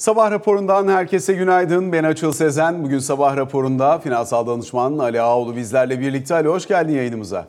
Sabah 0.00 0.30
raporundan 0.30 0.88
herkese 0.88 1.32
günaydın. 1.32 1.92
Ben 1.92 2.04
Açıl 2.04 2.32
Sezen. 2.32 2.84
Bugün 2.84 2.98
sabah 2.98 3.36
raporunda 3.36 3.98
finansal 3.98 4.46
danışman 4.46 4.98
Ali 4.98 5.20
Ağoğlu 5.20 5.56
bizlerle 5.56 6.00
birlikte. 6.00 6.34
Ali 6.34 6.48
hoş 6.48 6.68
geldin 6.68 6.92
yayınımıza. 6.92 7.46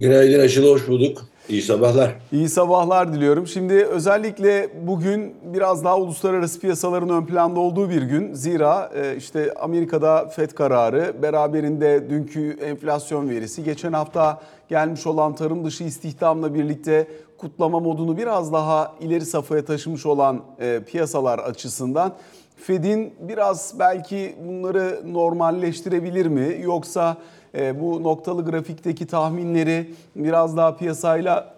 Günaydın 0.00 0.40
Açıl, 0.40 0.72
hoş 0.72 0.88
bulduk. 0.88 1.22
İyi 1.48 1.62
sabahlar. 1.62 2.14
İyi 2.32 2.48
sabahlar 2.48 3.12
diliyorum. 3.12 3.46
Şimdi 3.46 3.74
özellikle 3.74 4.70
bugün 4.86 5.34
biraz 5.42 5.84
daha 5.84 5.98
uluslararası 5.98 6.60
piyasaların 6.60 7.08
ön 7.08 7.26
planda 7.26 7.60
olduğu 7.60 7.90
bir 7.90 8.02
gün. 8.02 8.34
Zira 8.34 8.90
e, 8.94 9.16
işte 9.16 9.54
Amerika'da 9.54 10.28
FED 10.28 10.50
kararı, 10.50 11.14
beraberinde 11.22 12.10
dünkü 12.10 12.56
enflasyon 12.60 13.28
verisi, 13.28 13.64
geçen 13.64 13.92
hafta 13.92 14.40
gelmiş 14.68 15.06
olan 15.06 15.34
tarım 15.34 15.64
dışı 15.64 15.84
istihdamla 15.84 16.54
birlikte 16.54 17.08
kutlama 17.38 17.80
modunu 17.80 18.16
biraz 18.16 18.52
daha 18.52 18.94
ileri 19.00 19.26
safhaya 19.26 19.64
taşımış 19.64 20.06
olan 20.06 20.40
e, 20.60 20.80
piyasalar 20.86 21.38
açısından 21.38 22.12
Fed'in 22.56 23.14
biraz 23.20 23.74
belki 23.78 24.36
bunları 24.48 25.00
normalleştirebilir 25.12 26.26
mi? 26.26 26.58
Yoksa 26.62 27.16
e, 27.54 27.80
bu 27.80 28.02
noktalı 28.02 28.44
grafikteki 28.44 29.06
tahminleri 29.06 29.94
biraz 30.16 30.56
daha 30.56 30.76
piyasayla 30.76 31.54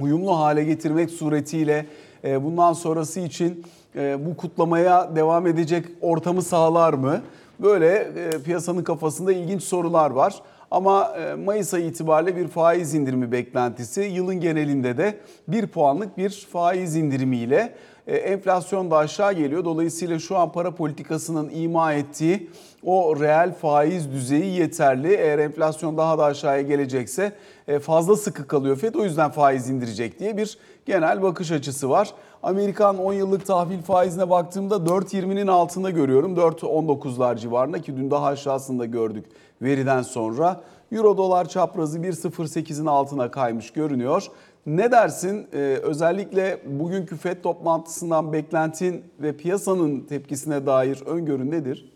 uyumlu 0.00 0.38
hale 0.38 0.64
getirmek 0.64 1.10
suretiyle 1.10 1.86
e, 2.24 2.44
bundan 2.44 2.72
sonrası 2.72 3.20
için 3.20 3.64
e, 3.96 4.26
bu 4.26 4.36
kutlamaya 4.36 5.16
devam 5.16 5.46
edecek 5.46 5.86
ortamı 6.00 6.42
sağlar 6.42 6.92
mı? 6.92 7.22
Böyle 7.60 8.12
piyasanın 8.44 8.82
kafasında 8.82 9.32
ilginç 9.32 9.62
sorular 9.62 10.10
var. 10.10 10.34
Ama 10.70 11.16
Mayıs 11.44 11.74
ayı 11.74 11.86
itibariyle 11.86 12.36
bir 12.36 12.48
faiz 12.48 12.94
indirimi 12.94 13.32
beklentisi, 13.32 14.00
yılın 14.00 14.40
genelinde 14.40 14.96
de 14.96 15.18
1 15.48 15.66
puanlık 15.66 16.18
bir 16.18 16.46
faiz 16.52 16.96
indirimiyle 16.96 17.74
enflasyon 18.06 18.90
da 18.90 18.96
aşağı 18.96 19.32
geliyor. 19.32 19.64
Dolayısıyla 19.64 20.18
şu 20.18 20.36
an 20.36 20.52
para 20.52 20.74
politikasının 20.74 21.50
ima 21.54 21.92
ettiği 21.92 22.50
o 22.82 23.20
reel 23.20 23.54
faiz 23.54 24.12
düzeyi 24.12 24.60
yeterli. 24.60 25.14
Eğer 25.14 25.38
enflasyon 25.38 25.96
daha 25.96 26.18
da 26.18 26.24
aşağıya 26.24 26.62
gelecekse 26.62 27.32
e, 27.68 27.78
fazla 27.78 28.16
sıkı 28.16 28.46
kalıyor 28.46 28.76
FED 28.76 28.94
o 28.94 29.04
yüzden 29.04 29.30
faiz 29.30 29.70
indirecek 29.70 30.18
diye 30.18 30.36
bir 30.36 30.58
genel 30.86 31.22
bakış 31.22 31.52
açısı 31.52 31.90
var. 31.90 32.14
Amerikan 32.42 32.98
10 32.98 33.12
yıllık 33.12 33.46
tahvil 33.46 33.82
faizine 33.82 34.30
baktığımda 34.30 34.74
4.20'nin 34.74 35.46
altında 35.46 35.90
görüyorum. 35.90 36.36
4.19'lar 36.36 37.38
civarında 37.38 37.82
ki 37.82 37.96
dün 37.96 38.10
daha 38.10 38.26
aşağısında 38.26 38.84
gördük 38.84 39.24
veriden 39.62 40.02
sonra. 40.02 40.60
Euro 40.92 41.16
dolar 41.16 41.48
çaprazı 41.48 41.98
1.08'in 41.98 42.86
altına 42.86 43.30
kaymış 43.30 43.70
görünüyor. 43.70 44.26
Ne 44.66 44.90
dersin? 44.90 45.46
Ee, 45.52 45.58
özellikle 45.82 46.60
bugünkü 46.66 47.16
FED 47.16 47.42
toplantısından 47.42 48.32
beklentin 48.32 49.04
ve 49.20 49.36
piyasanın 49.36 50.00
tepkisine 50.00 50.66
dair 50.66 51.02
öngörün 51.06 51.50
nedir? 51.50 51.92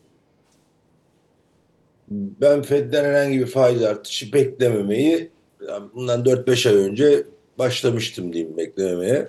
Ben 2.10 2.62
Fed'den 2.62 3.04
herhangi 3.04 3.40
bir 3.40 3.46
faiz 3.46 3.82
artışı 3.82 4.32
beklememeyi 4.32 5.30
bundan 5.94 6.24
4-5 6.24 6.68
ay 6.68 6.76
önce 6.76 7.26
başlamıştım 7.58 8.32
diyeyim 8.32 8.56
beklememeye. 8.56 9.28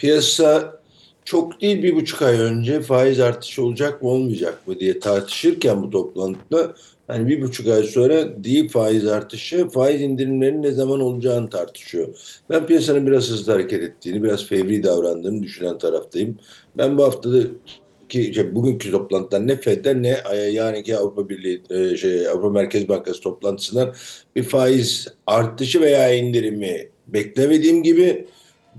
Piyasa 0.00 0.80
çok 1.24 1.60
değil 1.60 1.82
bir 1.82 1.96
buçuk 1.96 2.22
ay 2.22 2.40
önce 2.40 2.80
faiz 2.80 3.20
artışı 3.20 3.64
olacak 3.64 4.02
mı 4.02 4.08
olmayacak 4.08 4.68
mı 4.68 4.80
diye 4.80 5.00
tartışırken 5.00 5.82
bu 5.82 5.90
toplantıda 5.90 6.74
hani 7.06 7.28
bir 7.28 7.42
buçuk 7.42 7.68
ay 7.68 7.82
sonra 7.82 8.44
değil 8.44 8.68
faiz 8.68 9.06
artışı 9.06 9.68
faiz 9.68 10.00
indirimlerinin 10.00 10.62
ne 10.62 10.72
zaman 10.72 11.00
olacağını 11.00 11.50
tartışıyor. 11.50 12.08
Ben 12.50 12.66
piyasanın 12.66 13.06
biraz 13.06 13.30
hızlı 13.30 13.52
hareket 13.52 13.82
ettiğini 13.82 14.22
biraz 14.22 14.46
fevri 14.46 14.82
davrandığını 14.82 15.42
düşünen 15.42 15.78
taraftayım. 15.78 16.38
Ben 16.76 16.98
bu 16.98 17.04
haftada 17.04 17.38
ki 18.08 18.34
şey, 18.34 18.54
bugünkü 18.54 18.90
toplantıdan 18.90 19.48
ne 19.48 19.56
Fed'den 19.56 20.02
ne 20.02 20.16
yani 20.50 20.82
ki 20.82 20.96
Avrupa 20.96 21.28
Birliği 21.28 21.62
e, 21.70 21.96
şey 21.96 22.28
Avrupa 22.28 22.50
Merkez 22.50 22.88
Bankası 22.88 23.20
toplantısından 23.20 23.94
bir 24.36 24.42
faiz 24.42 25.08
artışı 25.26 25.80
veya 25.80 26.14
indirimi 26.14 26.88
beklemediğim 27.06 27.82
gibi 27.82 28.26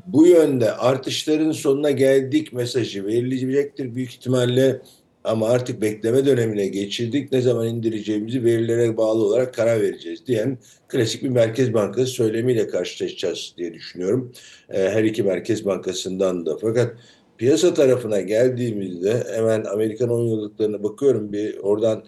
bu 0.07 0.27
yönde 0.27 0.71
artışların 0.71 1.51
sonuna 1.51 1.91
geldik 1.91 2.53
mesajı 2.53 3.05
verilecektir 3.05 3.95
büyük 3.95 4.09
ihtimalle 4.09 4.81
ama 5.23 5.49
artık 5.49 5.81
bekleme 5.81 6.25
dönemine 6.25 6.67
geçirdik. 6.67 7.31
Ne 7.31 7.41
zaman 7.41 7.67
indireceğimizi 7.67 8.43
verilere 8.43 8.97
bağlı 8.97 9.25
olarak 9.25 9.53
karar 9.53 9.81
vereceğiz 9.81 10.27
diyen 10.27 10.57
klasik 10.87 11.23
bir 11.23 11.29
Merkez 11.29 11.73
Bankası 11.73 12.11
söylemiyle 12.11 12.67
karşılaşacağız 12.67 13.53
diye 13.57 13.73
düşünüyorum. 13.73 14.31
E, 14.69 14.89
her 14.89 15.03
iki 15.03 15.23
Merkez 15.23 15.65
Bankası'ndan 15.65 16.45
da. 16.45 16.57
Fakat 16.61 16.95
piyasa 17.37 17.73
tarafına 17.73 18.21
geldiğimizde 18.21 19.23
hemen 19.35 19.63
Amerikan 19.63 20.09
10 20.09 20.21
yıllıklarına 20.21 20.83
bakıyorum 20.83 21.33
bir 21.33 21.57
oradan 21.57 22.03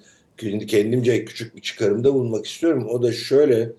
kendimce 0.67 1.25
küçük 1.25 1.55
bir 1.55 1.61
çıkarımda 1.61 2.13
bulunmak 2.13 2.45
istiyorum. 2.45 2.87
O 2.89 3.03
da 3.03 3.11
şöyle 3.11 3.71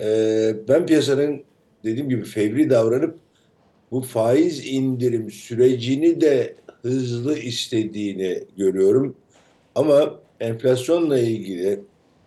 e, 0.00 0.54
ben 0.68 0.86
piyasanın 0.86 1.42
dediğim 1.84 2.08
gibi 2.08 2.24
fevri 2.24 2.70
davranıp 2.70 3.14
bu 3.90 4.00
faiz 4.00 4.66
indirim 4.66 5.30
sürecini 5.30 6.20
de 6.20 6.54
hızlı 6.82 7.38
istediğini 7.38 8.44
görüyorum. 8.56 9.16
Ama 9.74 10.20
enflasyonla 10.40 11.18
ilgili 11.18 11.80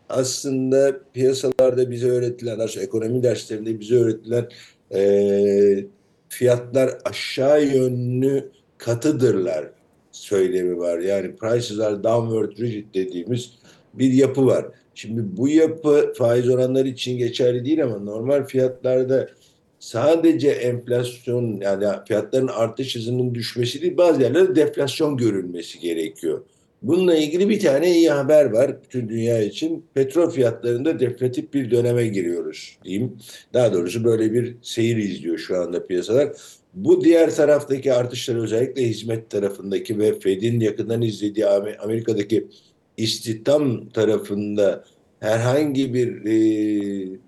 aslında 0.09 0.99
piyasalarda 1.13 1.91
bize 1.91 2.07
öğretilen, 2.09 2.59
ekonomi 2.81 3.23
derslerinde 3.23 3.79
bize 3.79 3.95
öğretilen 3.95 4.49
e, 4.94 5.85
fiyatlar 6.29 6.97
aşağı 7.05 7.66
yönlü 7.66 8.51
katıdırlar 8.78 9.69
söylemi 10.11 10.78
var. 10.78 10.99
Yani 10.99 11.35
prices 11.35 11.79
are 11.79 12.03
downward 12.03 12.59
rigid 12.59 12.93
dediğimiz 12.93 13.53
bir 13.93 14.13
yapı 14.13 14.45
var. 14.45 14.66
Şimdi 14.95 15.38
bu 15.38 15.47
yapı 15.49 16.13
faiz 16.17 16.49
oranları 16.49 16.88
için 16.88 17.17
geçerli 17.17 17.66
değil 17.66 17.83
ama 17.83 17.99
normal 17.99 18.45
fiyatlarda 18.45 19.29
sadece 19.81 20.50
enflasyon 20.50 21.62
yani 21.62 21.86
fiyatların 22.08 22.47
artış 22.47 22.96
hızının 22.96 23.36
düşmesi 23.36 23.81
değil 23.81 23.97
bazı 23.97 24.22
yerlerde 24.22 24.56
deflasyon 24.56 25.18
görülmesi 25.18 25.80
gerekiyor. 25.80 26.42
Bununla 26.81 27.16
ilgili 27.16 27.50
bir 27.50 27.59
tane 27.59 27.97
iyi 27.97 28.09
haber 28.09 28.46
var 28.46 28.84
bütün 28.84 29.09
dünya 29.09 29.41
için. 29.44 29.86
Petrol 29.94 30.30
fiyatlarında 30.30 31.00
deflatif 31.00 31.53
bir 31.53 31.72
döneme 31.72 32.08
giriyoruz 32.08 32.78
diyeyim. 32.84 33.18
Daha 33.53 33.74
doğrusu 33.74 34.03
böyle 34.03 34.34
bir 34.34 34.56
seyir 34.62 34.97
izliyor 34.97 35.38
şu 35.38 35.58
anda 35.58 35.88
piyasalar. 35.88 36.30
Bu 36.74 37.03
diğer 37.03 37.36
taraftaki 37.36 37.94
artışlar 37.94 38.36
özellikle 38.36 38.90
hizmet 38.90 39.30
tarafındaki 39.30 40.00
ve 40.00 40.20
Fed'in 40.20 40.59
yakından 40.59 41.02
izlediği 41.02 41.47
Amerika'daki 41.84 42.47
istihdam 42.97 43.90
tarafında 43.90 44.84
herhangi 45.20 45.94
bir 45.94 46.25
e, 46.25 47.20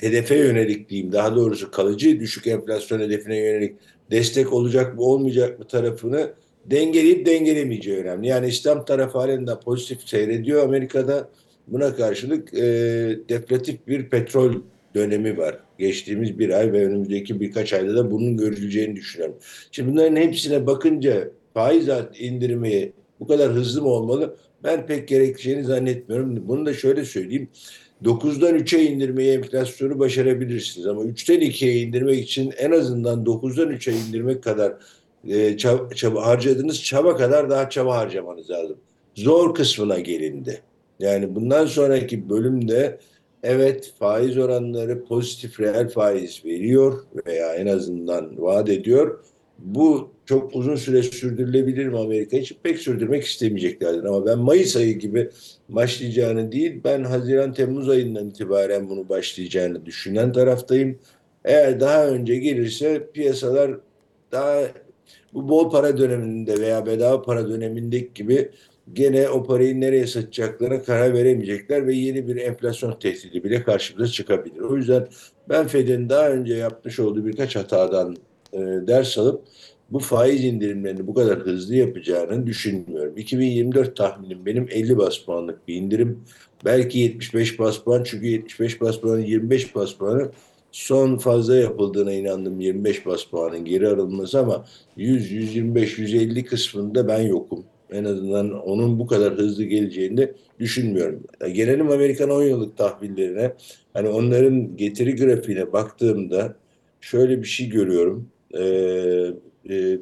hedefe 0.00 0.36
yönelik 0.36 0.88
diyeyim 0.88 1.12
daha 1.12 1.36
doğrusu 1.36 1.70
kalıcı 1.70 2.20
düşük 2.20 2.46
enflasyon 2.46 3.00
hedefine 3.00 3.36
yönelik 3.36 3.76
destek 4.10 4.52
olacak 4.52 4.94
mı 4.94 5.02
olmayacak 5.02 5.58
mı 5.58 5.66
tarafını 5.66 6.32
dengeleyip 6.66 7.26
dengelemeyeceği 7.26 7.98
önemli. 7.98 8.26
Yani 8.26 8.48
İslam 8.48 8.84
tarafı 8.84 9.18
halinde 9.18 9.60
pozitif 9.64 10.08
seyrediyor 10.08 10.64
Amerika'da. 10.64 11.28
Buna 11.66 11.96
karşılık 11.96 12.54
e, 12.54 12.62
deflatif 13.28 13.86
bir 13.86 14.10
petrol 14.10 14.54
dönemi 14.94 15.38
var. 15.38 15.58
Geçtiğimiz 15.78 16.38
bir 16.38 16.50
ay 16.50 16.72
ve 16.72 16.86
önümüzdeki 16.86 17.40
birkaç 17.40 17.72
ayda 17.72 17.96
da 17.96 18.10
bunun 18.10 18.36
görüleceğini 18.36 18.96
düşünüyorum. 18.96 19.36
Şimdi 19.70 19.90
bunların 19.90 20.16
hepsine 20.16 20.66
bakınca 20.66 21.30
faiz 21.54 21.88
indirimi 22.18 22.92
bu 23.20 23.26
kadar 23.26 23.52
hızlı 23.52 23.82
mı 23.82 23.88
olmalı? 23.88 24.36
Ben 24.64 24.86
pek 24.86 25.08
gerekeceğini 25.08 25.64
zannetmiyorum. 25.64 26.48
Bunu 26.48 26.66
da 26.66 26.74
şöyle 26.74 27.04
söyleyeyim. 27.04 27.48
9'dan 28.04 28.58
3'e 28.58 28.82
indirmeyi 28.82 29.32
enflasyonu 29.32 29.98
başarabilirsiniz 29.98 30.86
ama 30.86 31.02
3'ten 31.02 31.40
2'ye 31.40 31.76
indirmek 31.76 32.24
için 32.24 32.52
en 32.58 32.70
azından 32.70 33.24
9'dan 33.24 33.70
3'e 33.70 33.92
indirmek 33.92 34.42
kadar 34.42 34.74
e, 35.28 35.56
çaba, 35.56 35.94
çaba, 35.94 36.26
harcadığınız 36.26 36.82
çaba 36.82 37.16
kadar 37.16 37.50
daha 37.50 37.70
çaba 37.70 37.96
harcamanız 37.96 38.50
lazım. 38.50 38.76
Zor 39.14 39.54
kısmına 39.54 39.98
gelindi. 39.98 40.60
Yani 40.98 41.34
bundan 41.34 41.66
sonraki 41.66 42.30
bölümde 42.30 42.98
evet 43.42 43.92
faiz 43.98 44.38
oranları 44.38 45.04
pozitif 45.04 45.60
reel 45.60 45.88
faiz 45.88 46.44
veriyor 46.44 47.04
veya 47.26 47.54
en 47.54 47.66
azından 47.66 48.42
vaat 48.42 48.68
ediyor. 48.68 49.24
Bu 49.58 50.10
çok 50.26 50.56
uzun 50.56 50.76
süre 50.76 51.02
sürdürülebilir 51.02 51.86
mi 51.86 51.98
Amerika 51.98 52.36
için? 52.36 52.56
Pek 52.62 52.78
sürdürmek 52.78 53.24
istemeyeceklerdir. 53.24 54.04
Ama 54.04 54.26
ben 54.26 54.38
Mayıs 54.38 54.76
ayı 54.76 54.98
gibi 54.98 55.30
başlayacağını 55.68 56.52
değil, 56.52 56.80
ben 56.84 57.04
Haziran-Temmuz 57.04 57.88
ayından 57.88 58.28
itibaren 58.28 58.88
bunu 58.88 59.08
başlayacağını 59.08 59.86
düşünen 59.86 60.32
taraftayım. 60.32 60.98
Eğer 61.44 61.80
daha 61.80 62.06
önce 62.06 62.36
gelirse 62.36 63.10
piyasalar 63.12 63.70
daha 64.32 64.62
bu 65.34 65.48
bol 65.48 65.70
para 65.70 65.98
döneminde 65.98 66.60
veya 66.60 66.86
bedava 66.86 67.22
para 67.22 67.48
dönemindeki 67.48 68.10
gibi 68.14 68.50
gene 68.92 69.28
o 69.28 69.44
parayı 69.44 69.80
nereye 69.80 70.06
satacaklarına 70.06 70.82
karar 70.82 71.14
veremeyecekler 71.14 71.86
ve 71.86 71.94
yeni 71.94 72.28
bir 72.28 72.36
enflasyon 72.36 72.98
tehdidi 72.98 73.44
bile 73.44 73.62
karşımıza 73.62 74.12
çıkabilir. 74.12 74.60
O 74.60 74.76
yüzden 74.76 75.08
ben 75.48 75.66
Fed'in 75.66 76.08
daha 76.08 76.30
önce 76.30 76.54
yapmış 76.54 77.00
olduğu 77.00 77.26
birkaç 77.26 77.56
hatadan 77.56 78.16
e, 78.54 78.86
ders 78.86 79.18
alıp 79.18 79.44
bu 79.90 79.98
faiz 79.98 80.44
indirimlerini 80.44 81.06
bu 81.06 81.14
kadar 81.14 81.38
hızlı 81.38 81.74
yapacağını 81.74 82.46
düşünmüyorum. 82.46 83.16
2024 83.16 83.96
tahminim 83.96 84.46
benim 84.46 84.68
50 84.70 84.98
bas 84.98 85.18
puanlık 85.18 85.68
bir 85.68 85.74
indirim. 85.74 86.24
Belki 86.64 86.98
75 86.98 87.58
bas 87.58 87.78
puan 87.78 88.02
çünkü 88.04 88.26
75 88.26 88.80
bas 88.80 89.00
puanın 89.00 89.20
25 89.20 89.74
bas 89.74 89.94
puanı 89.94 90.30
son 90.72 91.16
fazla 91.18 91.56
yapıldığına 91.56 92.12
inandım 92.12 92.60
25 92.60 93.06
bas 93.06 93.24
puanın 93.24 93.64
geri 93.64 93.88
alınması 93.88 94.40
ama 94.40 94.64
100, 94.96 95.32
125, 95.32 95.98
150 95.98 96.44
kısmında 96.44 97.08
ben 97.08 97.20
yokum. 97.20 97.64
En 97.90 98.04
azından 98.04 98.52
onun 98.52 98.98
bu 98.98 99.06
kadar 99.06 99.34
hızlı 99.34 99.64
geleceğini 99.64 100.16
de 100.16 100.34
düşünmüyorum. 100.60 101.22
Gelelim 101.52 101.90
Amerikan 101.90 102.30
10 102.30 102.42
yıllık 102.42 102.76
tahvillerine. 102.76 103.54
Hani 103.92 104.08
onların 104.08 104.76
getiri 104.76 105.16
grafiğine 105.16 105.72
baktığımda 105.72 106.56
şöyle 107.00 107.42
bir 107.42 107.46
şey 107.46 107.68
görüyorum. 107.68 108.28
Ee, 108.58 109.32
e, 109.70 109.98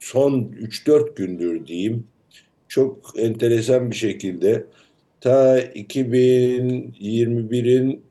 son 0.00 0.52
3-4 0.60 1.16
gündür 1.16 1.66
diyeyim 1.66 2.06
çok 2.68 3.12
enteresan 3.16 3.90
bir 3.90 3.96
şekilde 3.96 4.64
ta 5.20 5.60
2021'in 5.60 8.02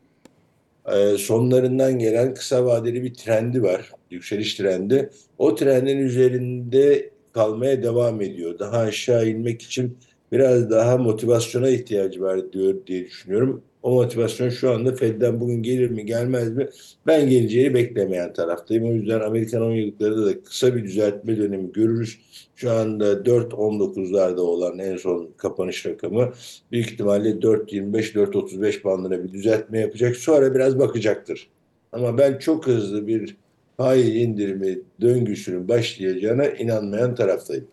e, 0.87 1.17
sonlarından 1.17 1.99
gelen 1.99 2.33
kısa 2.33 2.65
vadeli 2.65 3.03
bir 3.03 3.13
trendi 3.13 3.63
var. 3.63 3.91
Yükseliş 4.11 4.55
trendi. 4.55 5.09
O 5.37 5.55
trendin 5.55 5.97
üzerinde 5.97 7.09
kalmaya 7.33 7.83
devam 7.83 8.21
ediyor. 8.21 8.59
Daha 8.59 8.77
aşağı 8.77 9.29
inmek 9.29 9.61
için 9.61 9.97
biraz 10.31 10.69
daha 10.69 10.97
motivasyona 10.97 11.69
ihtiyacı 11.69 12.21
var 12.21 12.53
diyor 12.53 12.75
diye 12.87 13.05
düşünüyorum. 13.05 13.63
O 13.83 13.91
motivasyon 13.91 14.49
şu 14.49 14.71
anda 14.71 14.95
Fed'den 14.95 15.39
bugün 15.39 15.63
gelir 15.63 15.89
mi 15.89 16.05
gelmez 16.05 16.55
mi? 16.55 16.69
Ben 17.07 17.29
geleceğini 17.29 17.73
beklemeyen 17.73 18.33
taraftayım. 18.33 18.83
O 18.83 18.93
yüzden 18.93 19.19
Amerikan 19.19 19.61
10 19.61 19.71
yıllıkları 19.71 20.25
da 20.25 20.43
kısa 20.43 20.75
bir 20.75 20.83
düzeltme 20.83 21.37
dönemi 21.37 21.71
görürüz. 21.71 22.19
Şu 22.55 22.71
anda 22.71 23.13
4.19'larda 23.13 24.39
olan 24.39 24.79
en 24.79 24.97
son 24.97 25.29
kapanış 25.37 25.85
rakamı 25.85 26.33
büyük 26.71 26.91
ihtimalle 26.91 27.29
4.25-4.35 27.29 28.83
bandına 28.83 29.23
bir 29.23 29.33
düzeltme 29.33 29.79
yapacak. 29.79 30.15
Sonra 30.15 30.55
biraz 30.55 30.79
bakacaktır. 30.79 31.49
Ama 31.91 32.17
ben 32.17 32.37
çok 32.37 32.67
hızlı 32.67 33.07
bir 33.07 33.37
faiz 33.77 34.15
indirimi 34.15 34.79
döngüsünün 35.01 35.67
başlayacağına 35.67 36.45
inanmayan 36.45 37.15
taraftayım. 37.15 37.67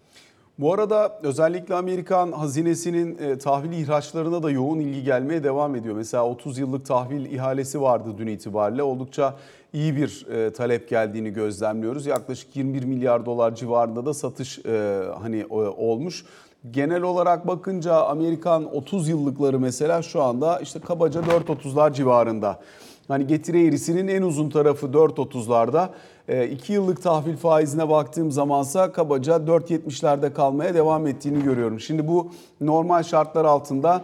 Bu 0.58 0.72
arada 0.72 1.18
özellikle 1.22 1.74
Amerikan 1.74 2.32
hazinesinin 2.32 3.18
e, 3.18 3.38
tahvil 3.38 3.72
ihraçlarına 3.72 4.42
da 4.42 4.50
yoğun 4.50 4.80
ilgi 4.80 5.04
gelmeye 5.04 5.44
devam 5.44 5.76
ediyor. 5.76 5.96
Mesela 5.96 6.26
30 6.26 6.58
yıllık 6.58 6.86
tahvil 6.86 7.32
ihalesi 7.32 7.80
vardı 7.80 8.08
dün 8.18 8.26
itibariyle. 8.26 8.82
Oldukça 8.82 9.34
iyi 9.72 9.96
bir 9.96 10.26
e, 10.26 10.52
talep 10.52 10.88
geldiğini 10.88 11.30
gözlemliyoruz. 11.30 12.06
Yaklaşık 12.06 12.56
21 12.56 12.84
milyar 12.84 13.26
dolar 13.26 13.54
civarında 13.54 14.06
da 14.06 14.14
satış 14.14 14.58
e, 14.66 15.02
hani 15.22 15.40
e, 15.40 15.54
olmuş. 15.54 16.24
Genel 16.70 17.02
olarak 17.02 17.46
bakınca 17.46 17.94
Amerikan 17.94 18.76
30 18.76 19.08
yıllıkları 19.08 19.60
mesela 19.60 20.02
şu 20.02 20.22
anda 20.22 20.60
işte 20.60 20.80
kabaca 20.80 21.20
4.30'lar 21.20 21.94
civarında. 21.94 22.60
Hani 23.08 23.26
getiri 23.26 23.66
eğrisinin 23.66 24.08
en 24.08 24.22
uzun 24.22 24.50
tarafı 24.50 24.86
4.30'larda. 24.86 25.88
2 26.29 26.73
yıllık 26.73 27.03
tahvil 27.03 27.37
faizine 27.37 27.88
baktığım 27.88 28.32
zamansa 28.32 28.93
kabaca 28.93 29.37
4.70'lerde 29.37 30.32
kalmaya 30.32 30.75
devam 30.75 31.06
ettiğini 31.06 31.44
görüyorum. 31.44 31.81
Şimdi 31.81 32.09
bu 32.09 32.31
normal 32.61 33.03
şartlar 33.03 33.44
altında 33.44 34.03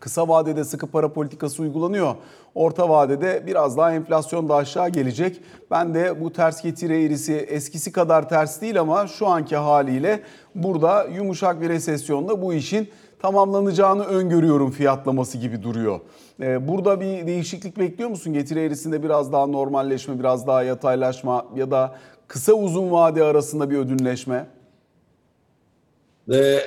kısa 0.00 0.28
vadede 0.28 0.64
sıkı 0.64 0.86
para 0.86 1.12
politikası 1.12 1.62
uygulanıyor. 1.62 2.14
Orta 2.54 2.88
vadede 2.88 3.42
biraz 3.46 3.76
daha 3.76 3.92
enflasyon 3.92 4.48
da 4.48 4.54
aşağı 4.54 4.88
gelecek. 4.88 5.40
Ben 5.70 5.94
de 5.94 6.20
bu 6.20 6.32
ters 6.32 6.62
getiri 6.62 7.04
eğrisi 7.04 7.34
eskisi 7.34 7.92
kadar 7.92 8.28
ters 8.28 8.60
değil 8.60 8.80
ama 8.80 9.06
şu 9.06 9.26
anki 9.26 9.56
haliyle 9.56 10.22
burada 10.54 11.04
yumuşak 11.04 11.60
bir 11.60 11.68
resesyonda 11.68 12.42
bu 12.42 12.54
işin 12.54 12.88
tamamlanacağını 13.22 14.04
öngörüyorum 14.04 14.70
fiyatlaması 14.70 15.38
gibi 15.38 15.62
duruyor. 15.62 16.00
Ee, 16.40 16.68
burada 16.68 17.00
bir 17.00 17.26
değişiklik 17.26 17.78
bekliyor 17.78 18.10
musun? 18.10 18.32
Getiri 18.32 18.60
eğrisinde 18.60 19.02
biraz 19.02 19.32
daha 19.32 19.46
normalleşme, 19.46 20.18
biraz 20.18 20.46
daha 20.46 20.62
yataylaşma 20.62 21.46
ya 21.56 21.70
da 21.70 21.94
kısa 22.28 22.52
uzun 22.52 22.90
vade 22.90 23.24
arasında 23.24 23.70
bir 23.70 23.78
ödünleşme? 23.78 24.46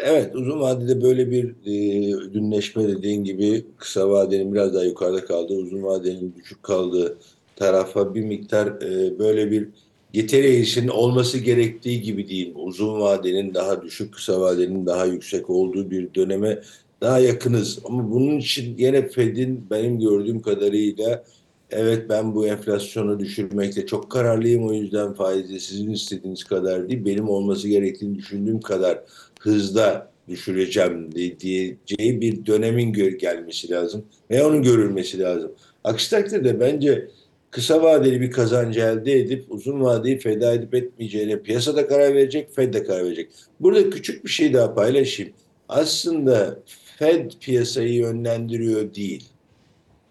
Evet 0.06 0.36
uzun 0.36 0.62
vadede 0.62 1.02
böyle 1.02 1.32
bir 1.32 1.56
e, 1.66 2.16
ödünleşme 2.16 2.88
dediğin 2.88 3.24
gibi 3.24 3.66
kısa 3.78 4.10
vadenin 4.10 4.54
biraz 4.54 4.74
daha 4.74 4.84
yukarıda 4.84 5.26
kaldığı, 5.26 5.54
uzun 5.54 5.84
vadenin 5.84 6.36
düşük 6.36 6.64
kaldığı 6.64 7.18
tarafa 7.56 8.16
bir 8.16 8.24
miktar 8.24 8.68
e, 8.68 9.20
böyle 9.20 9.52
bir 9.52 9.70
getiri 10.13 10.48
eğrisinin 10.48 10.88
olması 10.88 11.38
gerektiği 11.38 12.01
gibi 12.01 12.27
diyeyim. 12.27 12.54
Uzun 12.56 13.00
vadenin 13.01 13.54
daha 13.54 13.81
düşük, 13.81 14.13
kısa 14.13 14.42
vadenin 14.42 14.86
daha 14.86 15.06
yüksek 15.06 15.50
olduğu 15.50 15.92
bir 15.92 16.13
döneme 16.13 16.60
daha 17.01 17.19
yakınız. 17.19 17.80
Ama 17.86 18.12
bunun 18.12 18.38
için 18.38 18.77
yine 18.77 19.07
Fed'in 19.07 19.65
benim 19.71 20.00
gördüğüm 20.00 20.42
kadarıyla 20.42 21.24
evet 21.71 22.10
ben 22.10 22.36
bu 22.36 22.48
enflasyonu 22.48 23.19
düşürmekte 23.19 23.86
çok 23.86 24.12
kararlıyım. 24.12 24.68
O 24.68 24.74
yüzden 24.74 25.13
faizi 25.13 25.60
sizin 25.60 25.92
istediğiniz 25.92 26.44
kadar 26.44 26.89
değil, 26.89 27.06
benim 27.06 27.30
olması 27.30 27.68
gerektiğini 27.68 28.15
düşündüğüm 28.15 28.62
kadar 28.62 29.04
hızda 29.39 30.12
düşüreceğim 30.30 31.12
diyeceği 31.15 31.77
bir 32.21 32.45
dönemin 32.45 32.94
gelmesi 32.94 33.69
lazım. 33.69 34.06
Ve 34.31 34.44
onun 34.44 34.63
görülmesi 34.63 35.19
lazım. 35.19 35.51
Aksi 35.83 36.10
takdirde 36.10 36.60
bence 36.60 37.07
kısa 37.54 37.84
vadeli 37.84 38.22
bir 38.22 38.32
kazancı 38.32 38.80
elde 38.80 39.14
edip 39.14 39.46
uzun 39.50 39.82
vadeyi 39.82 40.20
feda 40.20 40.54
edip 40.54 40.76
etmeyeceğine 40.76 41.40
piyasada 41.40 41.88
karar 41.88 42.14
verecek, 42.14 42.56
Fed 42.56 42.74
de 42.74 42.84
karar 42.84 43.06
verecek. 43.06 43.30
Burada 43.60 43.90
küçük 43.90 44.26
bir 44.26 44.30
şey 44.30 44.54
daha 44.54 44.74
paylaşayım. 44.74 45.34
Aslında 45.70 46.60
Fed 47.00 47.32
piyasayı 47.42 47.94
yönlendiriyor 47.94 48.94
değil. 48.96 49.30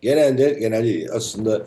Genelde 0.00 0.56
genelde 0.61 1.06
aslında 1.12 1.67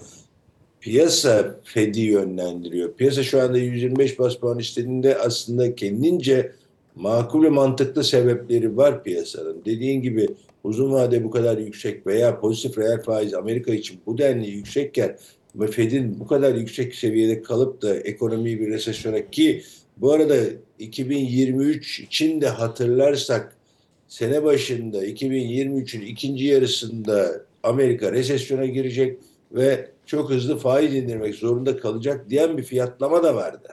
piyasa 0.79 1.59
Fed'i 1.63 2.01
yönlendiriyor. 2.01 2.93
Piyasa 2.93 3.23
şu 3.23 3.41
anda 3.41 3.57
125 3.57 4.19
bas 4.19 4.35
puan 4.35 4.59
istediğinde 4.59 5.17
aslında 5.17 5.75
kendince 5.75 6.51
makul 6.95 7.43
ve 7.43 7.49
mantıklı 7.49 8.03
sebepleri 8.03 8.77
var 8.77 9.03
piyasanın. 9.03 9.61
Dediğin 9.65 10.01
gibi 10.01 10.27
uzun 10.63 10.91
vade 10.91 11.23
bu 11.23 11.31
kadar 11.31 11.57
yüksek 11.57 12.07
veya 12.07 12.39
pozitif 12.39 12.77
reel 12.77 13.01
faiz 13.01 13.33
Amerika 13.33 13.73
için 13.73 13.99
bu 14.05 14.17
denli 14.17 14.49
yüksekken 14.49 15.17
ve 15.55 15.67
Fed'in 15.67 16.19
bu 16.19 16.27
kadar 16.27 16.55
yüksek 16.55 16.95
seviyede 16.95 17.41
kalıp 17.41 17.81
da 17.81 17.95
ekonomiyi 17.95 18.59
bir 18.59 18.67
resesyona 18.67 19.29
ki 19.29 19.63
bu 19.97 20.11
arada 20.11 20.35
2023 20.79 21.99
için 21.99 22.41
de 22.41 22.47
hatırlarsak 22.47 23.55
sene 24.07 24.43
başında 24.43 25.05
2023'ün 25.05 26.01
ikinci 26.01 26.45
yarısında 26.45 27.41
Amerika 27.63 28.11
resesyona 28.11 28.65
girecek 28.65 29.17
ve 29.51 29.87
çok 30.05 30.29
hızlı 30.29 30.57
faiz 30.57 30.95
indirmek 30.95 31.35
zorunda 31.35 31.77
kalacak 31.77 32.29
diyen 32.29 32.57
bir 32.57 32.63
fiyatlama 32.63 33.23
da 33.23 33.35
vardı. 33.35 33.67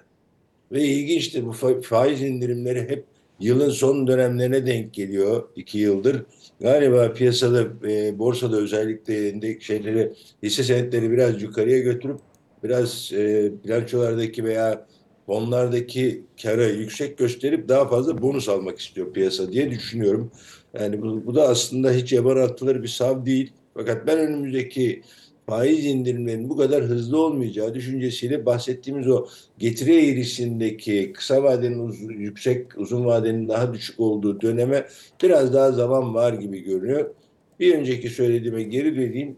Ve 0.72 0.84
ilginçtir 0.84 1.46
bu 1.46 1.52
faiz 1.82 2.22
indirimleri 2.22 2.80
hep 2.80 3.04
yılın 3.40 3.70
son 3.70 4.06
dönemlerine 4.06 4.66
denk 4.66 4.94
geliyor 4.94 5.48
iki 5.56 5.78
yıldır. 5.78 6.22
Galiba 6.62 7.12
piyasada, 7.12 7.88
e, 7.88 8.18
borsada 8.18 8.56
özellikle 8.56 9.28
endek 9.28 9.62
şeyleri, 9.62 10.12
hisse 10.42 10.62
senetleri 10.62 11.10
biraz 11.10 11.42
yukarıya 11.42 11.78
götürüp 11.78 12.20
biraz 12.64 13.12
e, 13.12 13.52
bilançolardaki 13.64 14.44
veya 14.44 14.86
fonlardaki 15.26 16.22
kara 16.42 16.66
yüksek 16.66 17.18
gösterip 17.18 17.68
daha 17.68 17.88
fazla 17.88 18.22
bonus 18.22 18.48
almak 18.48 18.78
istiyor 18.78 19.12
piyasa 19.12 19.52
diye 19.52 19.70
düşünüyorum. 19.70 20.30
Yani 20.74 21.02
bu, 21.02 21.26
bu 21.26 21.34
da 21.34 21.48
aslında 21.48 21.92
hiç 21.92 22.12
yaban 22.12 22.36
atılır 22.36 22.82
bir 22.82 22.88
sav 22.88 23.26
değil. 23.26 23.52
Fakat 23.74 24.06
ben 24.06 24.18
önümüzdeki 24.18 25.02
faiz 25.46 25.84
indirimlerinin 25.84 26.48
bu 26.48 26.56
kadar 26.56 26.84
hızlı 26.84 27.18
olmayacağı 27.18 27.74
düşüncesiyle 27.74 28.46
bahsettiğimiz 28.46 29.08
o 29.08 29.26
getiri 29.58 30.10
eğrisindeki 30.10 31.12
kısa 31.12 31.42
vadenin 31.42 31.78
uz 31.78 32.00
yüksek, 32.00 32.78
uzun 32.78 33.04
vadenin 33.04 33.48
daha 33.48 33.74
düşük 33.74 34.00
olduğu 34.00 34.40
döneme 34.40 34.86
biraz 35.22 35.54
daha 35.54 35.72
zaman 35.72 36.14
var 36.14 36.32
gibi 36.32 36.60
görünüyor. 36.60 37.14
Bir 37.60 37.74
önceki 37.74 38.10
söylediğime 38.10 38.62
geri 38.62 38.96
döneyim. 38.96 39.36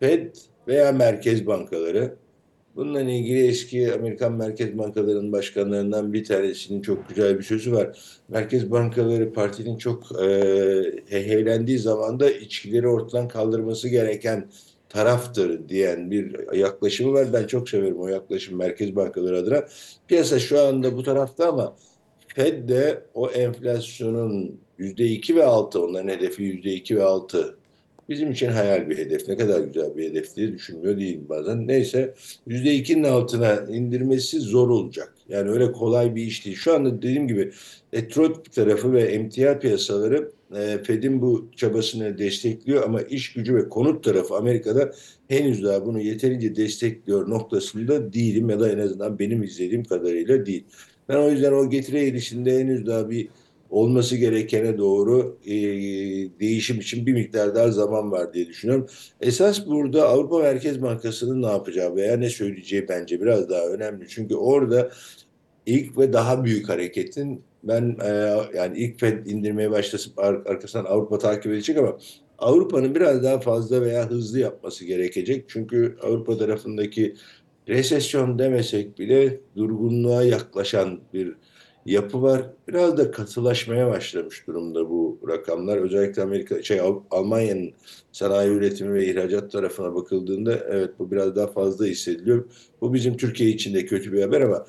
Fed 0.00 0.34
veya 0.68 0.92
merkez 0.92 1.46
bankaları 1.46 2.16
Bununla 2.76 3.00
ilgili 3.00 3.46
eski 3.46 3.94
Amerikan 3.94 4.32
Merkez 4.32 4.78
Bankalarının 4.78 5.32
başkanlarından 5.32 6.12
bir 6.12 6.24
tanesinin 6.24 6.82
çok 6.82 7.08
güzel 7.08 7.38
bir 7.38 7.42
sözü 7.42 7.72
var. 7.72 7.98
Merkez 8.28 8.70
bankaları 8.70 9.32
partinin 9.32 9.78
çok 9.78 10.22
e, 10.22 10.26
heyhelendiği 11.08 11.78
zaman 11.78 12.20
da 12.20 12.30
içkileri 12.30 12.88
ortadan 12.88 13.28
kaldırması 13.28 13.88
gereken 13.88 14.48
taraftır 14.88 15.68
diyen 15.68 16.10
bir 16.10 16.52
yaklaşımı 16.54 17.12
var. 17.12 17.32
Ben 17.32 17.46
çok 17.46 17.68
severim 17.68 18.00
o 18.00 18.08
yaklaşım 18.08 18.58
merkez 18.58 18.96
bankaları 18.96 19.38
adına. 19.38 19.64
Piyasa 20.08 20.38
şu 20.38 20.60
anda 20.60 20.96
bu 20.96 21.02
tarafta 21.02 21.48
ama 21.48 21.76
Fed 22.28 22.68
de 22.68 23.02
o 23.14 23.30
enflasyonun 23.30 24.60
yüzde 24.78 25.06
iki 25.06 25.36
ve 25.36 25.44
altı, 25.44 25.84
onların 25.84 26.08
hedefi 26.08 26.42
yüzde 26.42 26.72
iki 26.72 26.96
ve 26.96 27.02
altı 27.02 27.56
bizim 28.08 28.30
için 28.30 28.48
hayal 28.48 28.90
bir 28.90 28.98
hedef. 28.98 29.28
Ne 29.28 29.36
kadar 29.36 29.60
güzel 29.60 29.96
bir 29.96 30.10
hedef 30.10 30.36
diye 30.36 30.52
düşünmüyor 30.52 30.96
değilim 30.98 31.26
bazen. 31.28 31.68
Neyse 31.68 32.14
%2'nin 32.48 33.04
altına 33.04 33.54
indirmesi 33.54 34.40
zor 34.40 34.68
olacak. 34.68 35.14
Yani 35.28 35.50
öyle 35.50 35.72
kolay 35.72 36.14
bir 36.14 36.22
iş 36.22 36.44
değil. 36.46 36.56
Şu 36.56 36.74
anda 36.74 37.02
dediğim 37.02 37.28
gibi 37.28 37.52
Detroit 37.92 38.52
tarafı 38.52 38.92
ve 38.92 39.02
emtia 39.02 39.58
piyasaları 39.58 40.30
e, 40.54 40.78
Fed'in 40.84 41.22
bu 41.22 41.50
çabasını 41.56 42.18
destekliyor 42.18 42.82
ama 42.84 43.02
iş 43.02 43.32
gücü 43.32 43.54
ve 43.54 43.68
konut 43.68 44.04
tarafı 44.04 44.34
Amerika'da 44.34 44.92
henüz 45.28 45.64
daha 45.64 45.86
bunu 45.86 46.00
yeterince 46.00 46.56
destekliyor 46.56 47.30
noktasında 47.30 48.12
değilim 48.12 48.50
ya 48.50 48.60
da 48.60 48.72
en 48.72 48.78
azından 48.78 49.18
benim 49.18 49.42
izlediğim 49.42 49.84
kadarıyla 49.84 50.46
değil. 50.46 50.64
Ben 51.08 51.16
o 51.16 51.30
yüzden 51.30 51.52
o 51.52 51.70
getiri 51.70 51.98
eğilişinde 51.98 52.58
henüz 52.58 52.86
daha 52.86 53.10
bir 53.10 53.28
olması 53.70 54.16
gerekene 54.16 54.78
doğru 54.78 55.38
e, 55.46 55.52
değişim 56.40 56.80
için 56.80 57.06
bir 57.06 57.12
miktar 57.12 57.54
daha 57.54 57.70
zaman 57.70 58.12
var 58.12 58.34
diye 58.34 58.46
düşünüyorum. 58.46 58.86
Esas 59.20 59.66
burada 59.66 60.08
Avrupa 60.08 60.38
Merkez 60.38 60.82
Bankası'nın 60.82 61.42
ne 61.42 61.46
yapacağı 61.46 61.96
veya 61.96 62.16
ne 62.16 62.30
söyleyeceği 62.30 62.88
bence 62.88 63.20
biraz 63.20 63.50
daha 63.50 63.66
önemli. 63.66 64.08
Çünkü 64.08 64.34
orada 64.34 64.90
ilk 65.66 65.98
ve 65.98 66.12
daha 66.12 66.44
büyük 66.44 66.68
hareketin 66.68 67.42
ben 67.64 67.96
e, 68.04 68.08
yani 68.56 68.78
ilk 68.78 69.00
Fed 69.00 69.26
indirmeye 69.26 69.70
başlasın 69.70 70.12
ar- 70.16 70.42
arkasından 70.46 70.84
Avrupa 70.84 71.18
takip 71.18 71.52
edecek 71.52 71.78
ama 71.78 71.98
Avrupa'nın 72.38 72.94
biraz 72.94 73.22
daha 73.22 73.40
fazla 73.40 73.82
veya 73.82 74.10
hızlı 74.10 74.38
yapması 74.38 74.84
gerekecek. 74.84 75.44
Çünkü 75.48 75.96
Avrupa 76.02 76.38
tarafındaki 76.38 77.14
resesyon 77.68 78.38
demesek 78.38 78.98
bile 78.98 79.40
durgunluğa 79.56 80.24
yaklaşan 80.24 81.00
bir 81.14 81.34
yapı 81.86 82.22
var. 82.22 82.50
Biraz 82.68 82.98
da 82.98 83.10
katılaşmaya 83.10 83.90
başlamış 83.90 84.46
durumda 84.46 84.90
bu 84.90 85.20
rakamlar. 85.28 85.76
Özellikle 85.76 86.22
Amerika 86.22 86.62
şey 86.62 86.80
Al- 86.80 87.00
Almanya'nın 87.10 87.72
sanayi 88.12 88.50
üretimi 88.50 88.94
ve 88.94 89.06
ihracat 89.06 89.52
tarafına 89.52 89.94
bakıldığında 89.94 90.54
evet 90.70 90.90
bu 90.98 91.10
biraz 91.10 91.36
daha 91.36 91.46
fazla 91.46 91.86
hissediliyor. 91.86 92.44
Bu 92.80 92.94
bizim 92.94 93.16
Türkiye 93.16 93.50
için 93.50 93.74
de 93.74 93.86
kötü 93.86 94.12
bir 94.12 94.22
haber 94.22 94.40
ama 94.40 94.66